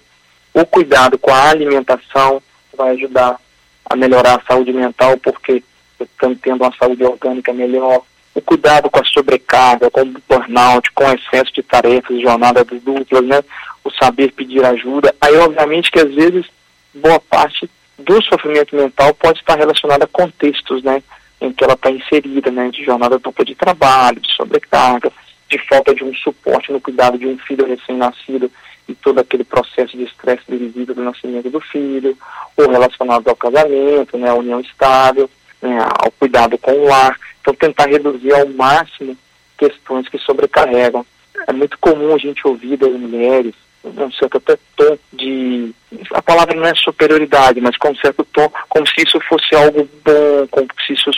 O 0.54 0.64
cuidado 0.64 1.18
com 1.18 1.33
a 1.33 1.50
alimentação 1.50 2.42
vai 2.76 2.90
ajudar 2.90 3.37
a 3.85 3.96
melhorar 3.96 4.37
a 4.37 4.42
saúde 4.46 4.72
mental, 4.72 5.16
porque 5.18 5.62
estamos 5.98 6.38
tendo 6.40 6.62
uma 6.62 6.74
saúde 6.76 7.04
orgânica 7.04 7.52
melhor. 7.52 8.02
O 8.35 8.40
cuidado 8.40 8.88
com 8.88 9.00
a 9.00 9.04
sobrecarga, 9.04 9.90
com 9.90 10.02
o 10.02 10.14
burnout, 10.28 10.90
com 10.92 11.04
o 11.04 11.12
excesso 11.12 11.52
de 11.52 11.62
tarefas, 11.62 12.20
jornadas 12.20 12.64
duplas, 12.83 13.24
né? 13.24 13.42
O 13.83 13.90
saber 13.90 14.33
pedir 14.33 14.64
ajuda. 14.64 15.14
Aí, 15.20 15.37
obviamente, 15.37 15.90
que 15.90 15.98
às 15.98 16.14
vezes 16.14 16.46
boa 16.94 17.18
parte 17.18 17.68
do 17.98 18.22
sofrimento 18.22 18.74
mental 18.76 19.12
pode 19.14 19.40
estar 19.40 19.56
relacionado 19.56 20.04
a 20.04 20.06
contextos, 20.06 20.83
né? 20.83 21.02
Em 21.40 21.52
que 21.52 21.64
ela 21.64 21.74
está 21.74 21.90
inserida, 21.90 22.50
né? 22.50 22.70
De 22.70 22.85
jornada 22.85 23.18
dupla 23.18 23.44
de 23.44 23.54
trabalho, 23.54 24.20
de 24.20 24.33
sobrecarga, 24.35 25.12
de 25.50 25.58
falta 25.66 25.94
de 25.94 26.04
um 26.04 26.14
suporte 26.14 26.72
no 26.72 26.80
cuidado 26.80 27.18
de 27.18 27.26
um 27.26 27.36
filho 27.38 27.66
recém-nascido 27.66 28.50
e 28.88 28.94
todo 28.94 29.18
aquele 29.18 29.44
processo 29.44 29.96
de 29.96 30.04
estresse 30.04 30.42
derivido 30.48 30.94
do 30.94 31.02
nascimento 31.02 31.50
do 31.50 31.60
filho, 31.60 32.16
ou 32.56 32.70
relacionado 32.70 33.28
ao 33.28 33.36
casamento, 33.36 34.16
né, 34.16 34.30
à 34.30 34.34
união 34.34 34.60
estável, 34.60 35.28
né, 35.60 35.78
ao 36.02 36.10
cuidado 36.12 36.56
com 36.58 36.72
o 36.72 36.84
lar. 36.86 37.18
Então, 37.40 37.54
tentar 37.54 37.86
reduzir 37.86 38.32
ao 38.32 38.48
máximo 38.48 39.16
questões 39.58 40.08
que 40.08 40.18
sobrecarregam. 40.18 41.04
É 41.46 41.52
muito 41.52 41.78
comum 41.78 42.14
a 42.14 42.18
gente 42.18 42.46
ouvir 42.46 42.76
das 42.76 42.92
mulheres 42.92 43.54
um 43.84 44.12
certo 44.12 44.36
até 44.36 44.58
tom 44.76 44.98
de. 45.12 45.74
A 46.12 46.22
palavra 46.22 46.54
não 46.54 46.66
é 46.66 46.74
superioridade, 46.74 47.60
mas 47.60 47.76
com 47.76 47.90
um 47.90 47.96
certo 47.96 48.24
tom, 48.32 48.50
como 48.68 48.86
se 48.86 49.02
isso 49.06 49.18
fosse 49.20 49.54
algo 49.54 49.88
bom, 50.04 50.46
como 50.50 50.68
se 50.86 50.92
isso 50.92 51.10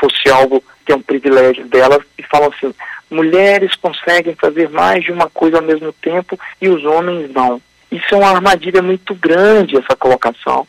fosse 0.00 0.28
algo 0.30 0.62
que 0.86 0.92
é 0.92 0.96
um 0.96 1.02
privilégio 1.02 1.66
delas, 1.66 2.02
e 2.16 2.22
falam 2.22 2.50
assim: 2.50 2.74
mulheres 3.10 3.74
conseguem 3.76 4.34
fazer 4.34 4.68
mais 4.70 5.04
de 5.04 5.12
uma 5.12 5.28
coisa 5.28 5.58
ao 5.58 5.62
mesmo 5.62 5.92
tempo 5.92 6.38
e 6.60 6.68
os 6.68 6.84
homens 6.84 7.30
não. 7.32 7.60
Isso 7.90 8.14
é 8.14 8.18
uma 8.18 8.30
armadilha 8.30 8.82
muito 8.82 9.14
grande, 9.14 9.76
essa 9.76 9.96
colocação. 9.96 10.66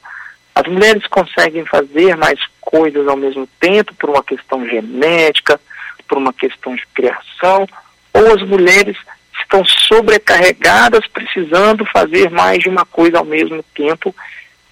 As 0.56 0.67
mulheres 0.67 1.06
conseguem 1.08 1.65
fazer 1.65 2.15
mais 2.15 2.39
coisas 2.62 3.08
ao 3.08 3.17
mesmo 3.17 3.47
tempo 3.60 3.93
por 3.95 4.10
uma 4.10 4.23
questão 4.23 4.67
genética, 4.67 5.60
por 6.08 6.17
uma 6.17 6.34
questão 6.34 6.75
de 6.75 6.86
criação, 6.93 7.67
ou 8.13 8.34
as 8.34 8.41
mulheres 8.41 8.97
estão 9.41 9.63
sobrecarregadas, 9.65 11.08
precisando 11.08 11.86
fazer 11.86 12.30
mais 12.30 12.60
de 12.60 12.69
uma 12.69 12.86
coisa 12.86 13.19
ao 13.19 13.25
mesmo 13.25 13.63
tempo, 13.75 14.15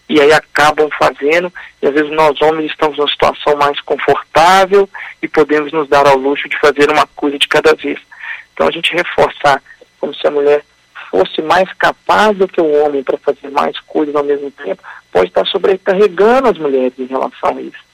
e 0.10 0.22
aí 0.22 0.32
acabam 0.32 0.90
fazendo, 0.98 1.52
e 1.82 1.88
às 1.88 1.94
vezes 1.94 2.12
nós 2.12 2.42
homens 2.42 2.72
estamos 2.72 2.98
numa 2.98 3.10
situação 3.10 3.56
mais 3.58 3.80
confortável 3.82 4.90
e 5.22 5.28
podemos 5.28 5.72
nos 5.74 5.88
dar 5.90 6.08
ao 6.08 6.18
luxo 6.18 6.48
de 6.48 6.60
fazer 6.60 6.90
uma 6.90 7.06
coisa 7.08 7.38
de 7.38 7.48
cada 7.48 7.74
vez. 7.76 8.00
Então 8.54 8.68
a 8.68 8.72
gente 8.72 8.94
reforçar 8.94 9.62
como 10.00 10.14
se 10.14 10.26
a 10.26 10.32
mulher 10.32 10.64
fosse 11.10 11.42
mais 11.42 11.72
capaz 11.74 12.38
do 12.38 12.48
que 12.48 12.62
o 12.62 12.84
homem 12.84 13.04
para 13.04 13.18
fazer 13.18 13.50
mais 13.50 13.80
coisas 13.82 14.16
ao 14.16 14.24
mesmo 14.24 14.52
tempo, 14.52 14.82
pode 15.12 15.28
estar 15.28 15.46
sobrecarregando 15.46 16.50
as 16.50 16.58
mulheres 16.58 16.94
em 16.98 17.06
relação 17.06 17.58
a 17.58 17.62
isso. 17.62 17.88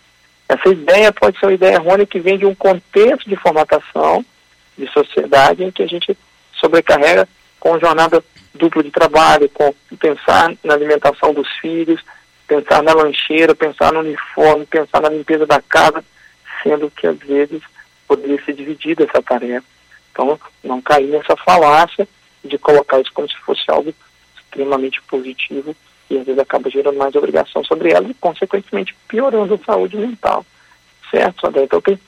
Essa 0.47 0.69
ideia 0.69 1.11
pode 1.11 1.39
ser 1.39 1.45
uma 1.47 1.53
ideia 1.53 1.75
errônea 1.75 2.05
que 2.05 2.19
vem 2.19 2.37
de 2.37 2.45
um 2.45 2.53
contexto 2.53 3.29
de 3.29 3.35
formatação 3.35 4.25
de 4.77 4.87
sociedade 4.91 5.63
em 5.63 5.71
que 5.71 5.83
a 5.83 5.87
gente 5.87 6.17
sobrecarrega 6.59 7.27
com 7.59 7.79
jornada 7.79 8.23
dupla 8.53 8.83
de 8.83 8.91
trabalho, 8.91 9.49
com 9.49 9.73
pensar 9.99 10.53
na 10.63 10.73
alimentação 10.73 11.33
dos 11.33 11.47
filhos, 11.57 12.01
pensar 12.47 12.83
na 12.83 12.93
lancheira, 12.93 13.55
pensar 13.55 13.91
no 13.91 14.01
uniforme, 14.01 14.65
pensar 14.65 15.01
na 15.01 15.09
limpeza 15.09 15.45
da 15.45 15.61
casa, 15.61 16.03
sendo 16.61 16.91
que 16.91 17.07
às 17.07 17.17
vezes 17.19 17.61
poderia 18.07 18.43
ser 18.43 18.53
dividida 18.53 19.03
essa 19.03 19.21
tarefa. 19.21 19.65
Então, 20.11 20.39
não 20.63 20.81
cair 20.81 21.07
nessa 21.07 21.35
falácia 21.35 22.07
de 22.43 22.57
colocar 22.57 22.99
isso 22.99 23.11
como 23.13 23.27
se 23.27 23.37
fosse 23.37 23.63
algo 23.67 23.93
extremamente 24.35 25.01
positivo 25.03 25.75
e 26.09 26.17
às 26.17 26.25
vezes 26.25 26.39
acaba 26.39 26.69
gerando 26.69 26.97
mais 26.97 27.15
obrigação 27.15 27.63
sobre 27.63 27.91
ela 27.91 28.07
e, 28.07 28.13
consequentemente, 28.13 28.95
piorando 29.07 29.55
a 29.55 29.65
saúde 29.65 29.97
mental. 29.97 30.45
Certo? 31.09 31.51
Então, 31.55 31.81
tem 31.81 31.99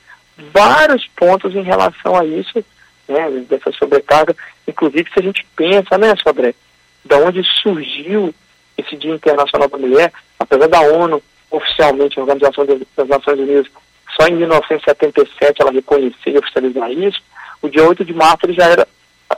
vários 0.52 1.06
pontos 1.08 1.54
em 1.54 1.62
relação 1.62 2.16
a 2.16 2.24
isso 2.24 2.64
né, 3.08 3.30
dessa 3.48 3.72
sobrecarga. 3.72 4.34
Inclusive, 4.66 5.10
se 5.12 5.20
a 5.20 5.22
gente 5.22 5.46
pensa, 5.56 5.98
né, 5.98 6.14
Sodré, 6.22 6.54
da 7.04 7.18
onde 7.18 7.42
surgiu 7.62 8.34
esse 8.76 8.96
Dia 8.96 9.14
Internacional 9.14 9.68
da 9.68 9.78
Mulher, 9.78 10.12
apesar 10.38 10.68
da 10.68 10.80
ONU, 10.80 11.22
oficialmente, 11.50 12.18
a 12.18 12.22
Organização 12.22 12.66
das 12.66 13.08
Nações 13.08 13.38
Unidas, 13.38 13.66
só 14.18 14.26
em 14.28 14.36
1977 14.36 15.62
ela 15.62 15.72
reconhecer 15.72 16.30
e 16.30 16.38
oficializar 16.38 16.90
isso, 16.90 17.20
o 17.62 17.68
dia 17.68 17.86
8 17.86 18.04
de 18.04 18.12
março 18.12 18.44
ele 18.44 18.54
já 18.54 18.64
era 18.64 18.86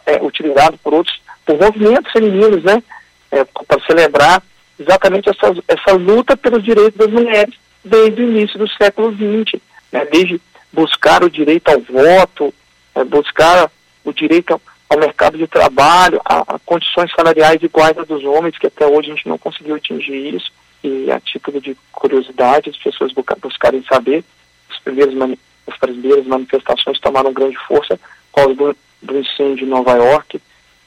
é, 0.07 0.22
utilizado 0.22 0.76
por 0.78 0.94
outros, 0.94 1.20
por 1.44 1.59
movimentos 1.59 2.12
femininos, 2.12 2.62
né, 2.64 2.83
é, 3.31 3.44
para 3.44 3.85
celebrar 3.87 4.42
exatamente 4.78 5.28
essa, 5.28 5.54
essa 5.66 5.92
luta 5.92 6.37
pelos 6.37 6.62
direitos 6.62 6.96
das 6.96 7.11
mulheres 7.11 7.54
desde 7.85 8.22
o 8.22 8.31
início 8.31 8.59
do 8.59 8.68
século 8.68 9.12
XX, 9.12 9.61
né, 9.92 10.07
desde 10.07 10.40
buscar 10.72 11.24
o 11.24 11.31
direito 11.31 11.68
ao 11.68 11.81
voto, 11.81 12.52
é, 12.94 13.05
buscar 13.05 13.70
o 14.05 14.12
direito 14.12 14.61
ao 14.88 14.98
mercado 14.98 15.37
de 15.37 15.46
trabalho, 15.46 16.20
a, 16.24 16.55
a, 16.55 16.59
condições 16.61 17.11
salariais 17.12 17.62
iguais 17.62 17.96
às 17.98 18.09
dos 18.09 18.24
homens, 18.24 18.57
que 18.59 18.66
até 18.66 18.87
hoje 18.87 19.11
a 19.11 19.14
gente 19.14 19.29
não 19.29 19.38
conseguiu 19.38 19.74
atingir 19.74 20.35
isso, 20.35 20.51
e 20.83 21.11
a 21.11 21.20
título 21.20 21.61
de 21.61 21.77
curiosidade, 21.92 22.70
as 22.70 22.77
pessoas 22.77 23.12
buscarem 23.12 23.85
saber, 23.85 24.24
as 24.70 24.79
primeiras, 24.79 25.38
as 25.66 25.77
primeiras 25.79 26.27
manifestações 26.27 27.01
tomaram 27.01 27.33
grande 27.33 27.57
força 27.66 27.98
por 28.33 28.42
causa 28.42 28.55
do, 28.55 28.77
do 29.03 29.18
incêndio 29.18 29.66
em 29.66 29.70
Nova 29.70 29.94
York, 29.94 30.40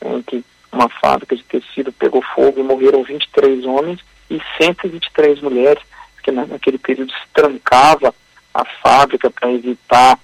em 0.04 0.22
que 0.24 0.44
uma 0.72 0.90
fábrica 0.90 1.36
de 1.36 1.44
tecido 1.44 1.92
pegou 1.92 2.22
fogo 2.22 2.60
e 2.60 2.64
morreram 2.64 3.04
23 3.04 3.66
homens 3.66 4.00
e 4.30 4.42
123 4.58 5.42
mulheres, 5.42 5.84
que 6.24 6.32
naquele 6.32 6.78
período 6.78 7.12
se 7.12 7.28
trancava 7.34 8.14
a 8.54 8.66
fábrica 8.82 9.30
para 9.30 9.52
evitar 9.52 10.18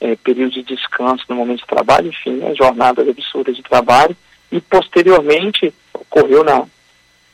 é, 0.00 0.16
períodos 0.16 0.54
de 0.54 0.62
descanso 0.62 1.24
no 1.28 1.36
momento 1.36 1.60
de 1.60 1.66
trabalho, 1.66 2.08
enfim, 2.08 2.32
né, 2.32 2.54
jornadas 2.54 3.08
absurdas 3.08 3.56
de 3.56 3.62
trabalho. 3.62 4.16
E 4.50 4.60
posteriormente 4.60 5.74
ocorreu 5.92 6.42
na, 6.42 6.64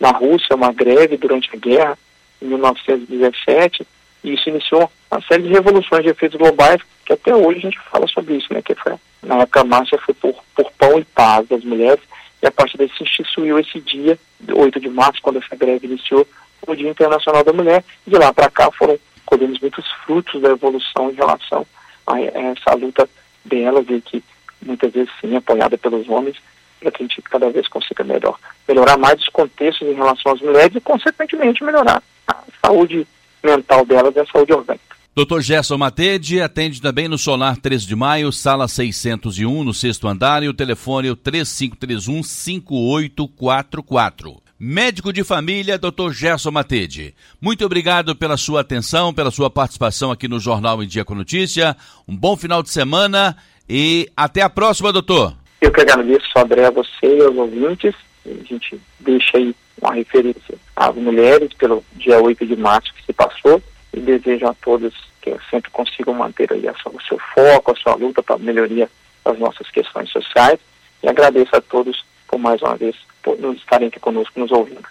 na 0.01 0.11
Rússia 0.11 0.57
uma 0.57 0.73
greve 0.73 1.17
durante 1.17 1.51
a 1.55 1.59
guerra, 1.59 1.99
em 2.43 2.47
1917, 2.47 3.87
e 4.23 4.35
isso 4.35 4.49
iniciou 4.49 4.91
uma 5.11 5.21
série 5.23 5.45
de 5.45 5.51
revoluções 5.51 6.03
de 6.03 6.11
efeitos 6.11 6.39
globais, 6.39 6.81
que 7.05 7.13
até 7.13 7.35
hoje 7.35 7.59
a 7.59 7.63
gente 7.63 7.79
fala 7.91 8.07
sobre 8.09 8.37
isso, 8.37 8.53
né, 8.53 8.61
que 8.63 8.75
foi, 8.75 8.95
na 9.23 9.37
época 9.43 9.61
a 9.61 9.65
marcha 9.65 9.99
foi 9.99 10.15
por, 10.15 10.35
por 10.55 10.71
pão 10.73 10.99
e 10.99 11.05
paz 11.05 11.47
das 11.49 11.63
mulheres, 11.63 12.03
e 12.43 12.47
a 12.47 12.51
partir 12.51 12.77
daí 12.77 12.91
se 12.97 13.05
instituiu 13.05 13.59
esse 13.59 13.81
dia, 13.81 14.19
8 14.53 14.81
de 14.81 14.89
março, 14.89 15.23
quando 15.23 15.39
essa 15.39 15.55
greve 15.57 15.87
iniciou, 15.87 16.27
o 16.67 16.75
Dia 16.75 16.91
Internacional 16.91 17.45
da 17.45 17.53
Mulher, 17.53 17.85
e 18.07 18.11
de 18.11 18.17
lá 18.17 18.33
para 18.33 18.51
cá 18.51 18.71
foram 18.73 18.99
colhendo 19.25 19.59
muitos 19.61 19.87
frutos 20.05 20.41
da 20.41 20.51
evolução 20.51 21.11
em 21.11 21.15
relação 21.15 21.67
a, 22.07 22.21
essa 22.21 22.75
luta 22.75 23.09
delas 23.45 23.87
e 23.89 24.01
que 24.01 24.23
muitas 24.63 24.93
vezes 24.93 25.11
sim 25.21 25.37
apoiada 25.37 25.77
pelos 25.77 26.09
homens 26.09 26.37
para 26.81 26.91
que 26.91 27.03
a 27.03 27.07
gente 27.07 27.23
cada 27.23 27.51
vez 27.51 27.69
consiga 27.69 28.05
melhor 28.05 28.39
melhorar 28.69 28.97
mais 28.97 29.21
os 29.21 29.29
contextos 29.29 29.89
em 29.89 29.95
relação 29.95 30.33
às 30.33 30.41
mulheres 30.41 30.75
e 30.75 30.81
consequentemente 30.81 31.65
melhorar 31.65 32.03
a 32.27 32.43
saúde 32.65 33.07
mental 33.43 33.85
delas 33.85 34.15
e 34.17 34.21
a 34.21 34.27
saúde 34.27 34.53
orgânica. 34.53 34.95
Dr. 35.17 35.41
Gerson 35.41 35.79
Matede 35.79 36.41
atende 36.41 36.83
também 36.83 37.07
no 37.07 37.17
Solar 37.17 37.57
13 37.57 37.87
de 37.87 37.95
Maio, 37.95 38.33
sala 38.33 38.67
601, 38.67 39.63
no 39.63 39.73
sexto 39.73 40.09
andar, 40.09 40.43
e 40.43 40.49
o 40.49 40.55
telefone 40.55 41.07
é 41.07 41.13
o 41.13 41.17
3531 41.17 42.25
5844. 42.25 44.44
Médico 44.67 45.13
de 45.13 45.23
família, 45.23 45.77
Dr. 45.77 46.11
Gerson 46.11 46.51
Matede. 46.51 47.15
Muito 47.39 47.67
obrigado 47.67 48.17
pela 48.17 48.39
sua 48.39 48.63
atenção, 48.63 49.13
pela 49.13 49.31
sua 49.31 49.51
participação 49.51 50.11
aqui 50.11 50.27
no 50.27 50.41
Jornal 50.41 50.83
em 50.83 50.87
Dia 50.87 51.05
com 51.05 51.15
Notícia. 51.15 51.77
Um 52.09 52.17
bom 52.17 52.35
final 52.35 52.63
de 52.63 52.71
semana 52.71 53.37
e 53.69 54.11
até 54.17 54.41
a 54.41 54.49
próxima, 54.49 54.91
doutor. 54.91 55.35
Eu 55.61 55.71
que 55.71 55.83
agradeço, 55.83 56.27
André, 56.35 56.65
a 56.65 56.71
você 56.71 56.89
e 57.03 57.21
aos 57.21 57.37
ouvintes. 57.37 57.95
A 58.25 58.43
gente 58.43 58.81
deixa 59.01 59.37
aí 59.37 59.55
uma 59.83 59.93
referência 59.93 60.57
às 60.75 60.97
mulheres 60.97 61.53
pelo 61.59 61.85
dia 61.93 62.19
8 62.19 62.47
de 62.47 62.57
março 62.57 62.95
que 62.95 63.05
se 63.05 63.13
passou 63.13 63.63
e 63.93 64.01
desejo 64.01 64.47
a 64.47 64.55
todos 64.55 64.95
que 65.21 65.37
sempre 65.51 65.71
consigam 65.73 66.15
manter 66.15 66.51
aí 66.51 66.65
o 66.67 67.03
seu 67.03 67.21
foco, 67.35 67.71
a 67.71 67.77
sua 67.77 67.97
luta 67.97 68.23
para 68.23 68.37
a 68.37 68.39
melhoria 68.39 68.89
das 69.23 69.39
nossas 69.39 69.71
questões 69.71 70.09
sociais. 70.09 70.59
E 71.03 71.07
agradeço 71.07 71.55
a 71.55 71.61
todos 71.61 72.03
por 72.27 72.39
mais 72.39 72.63
uma 72.63 72.77
vez 72.77 72.97
por 73.25 73.39
estarem 73.57 73.89
aqui 73.89 73.99
conosco 73.99 74.39
nos 74.39 74.53
ouvindo. 74.53 74.87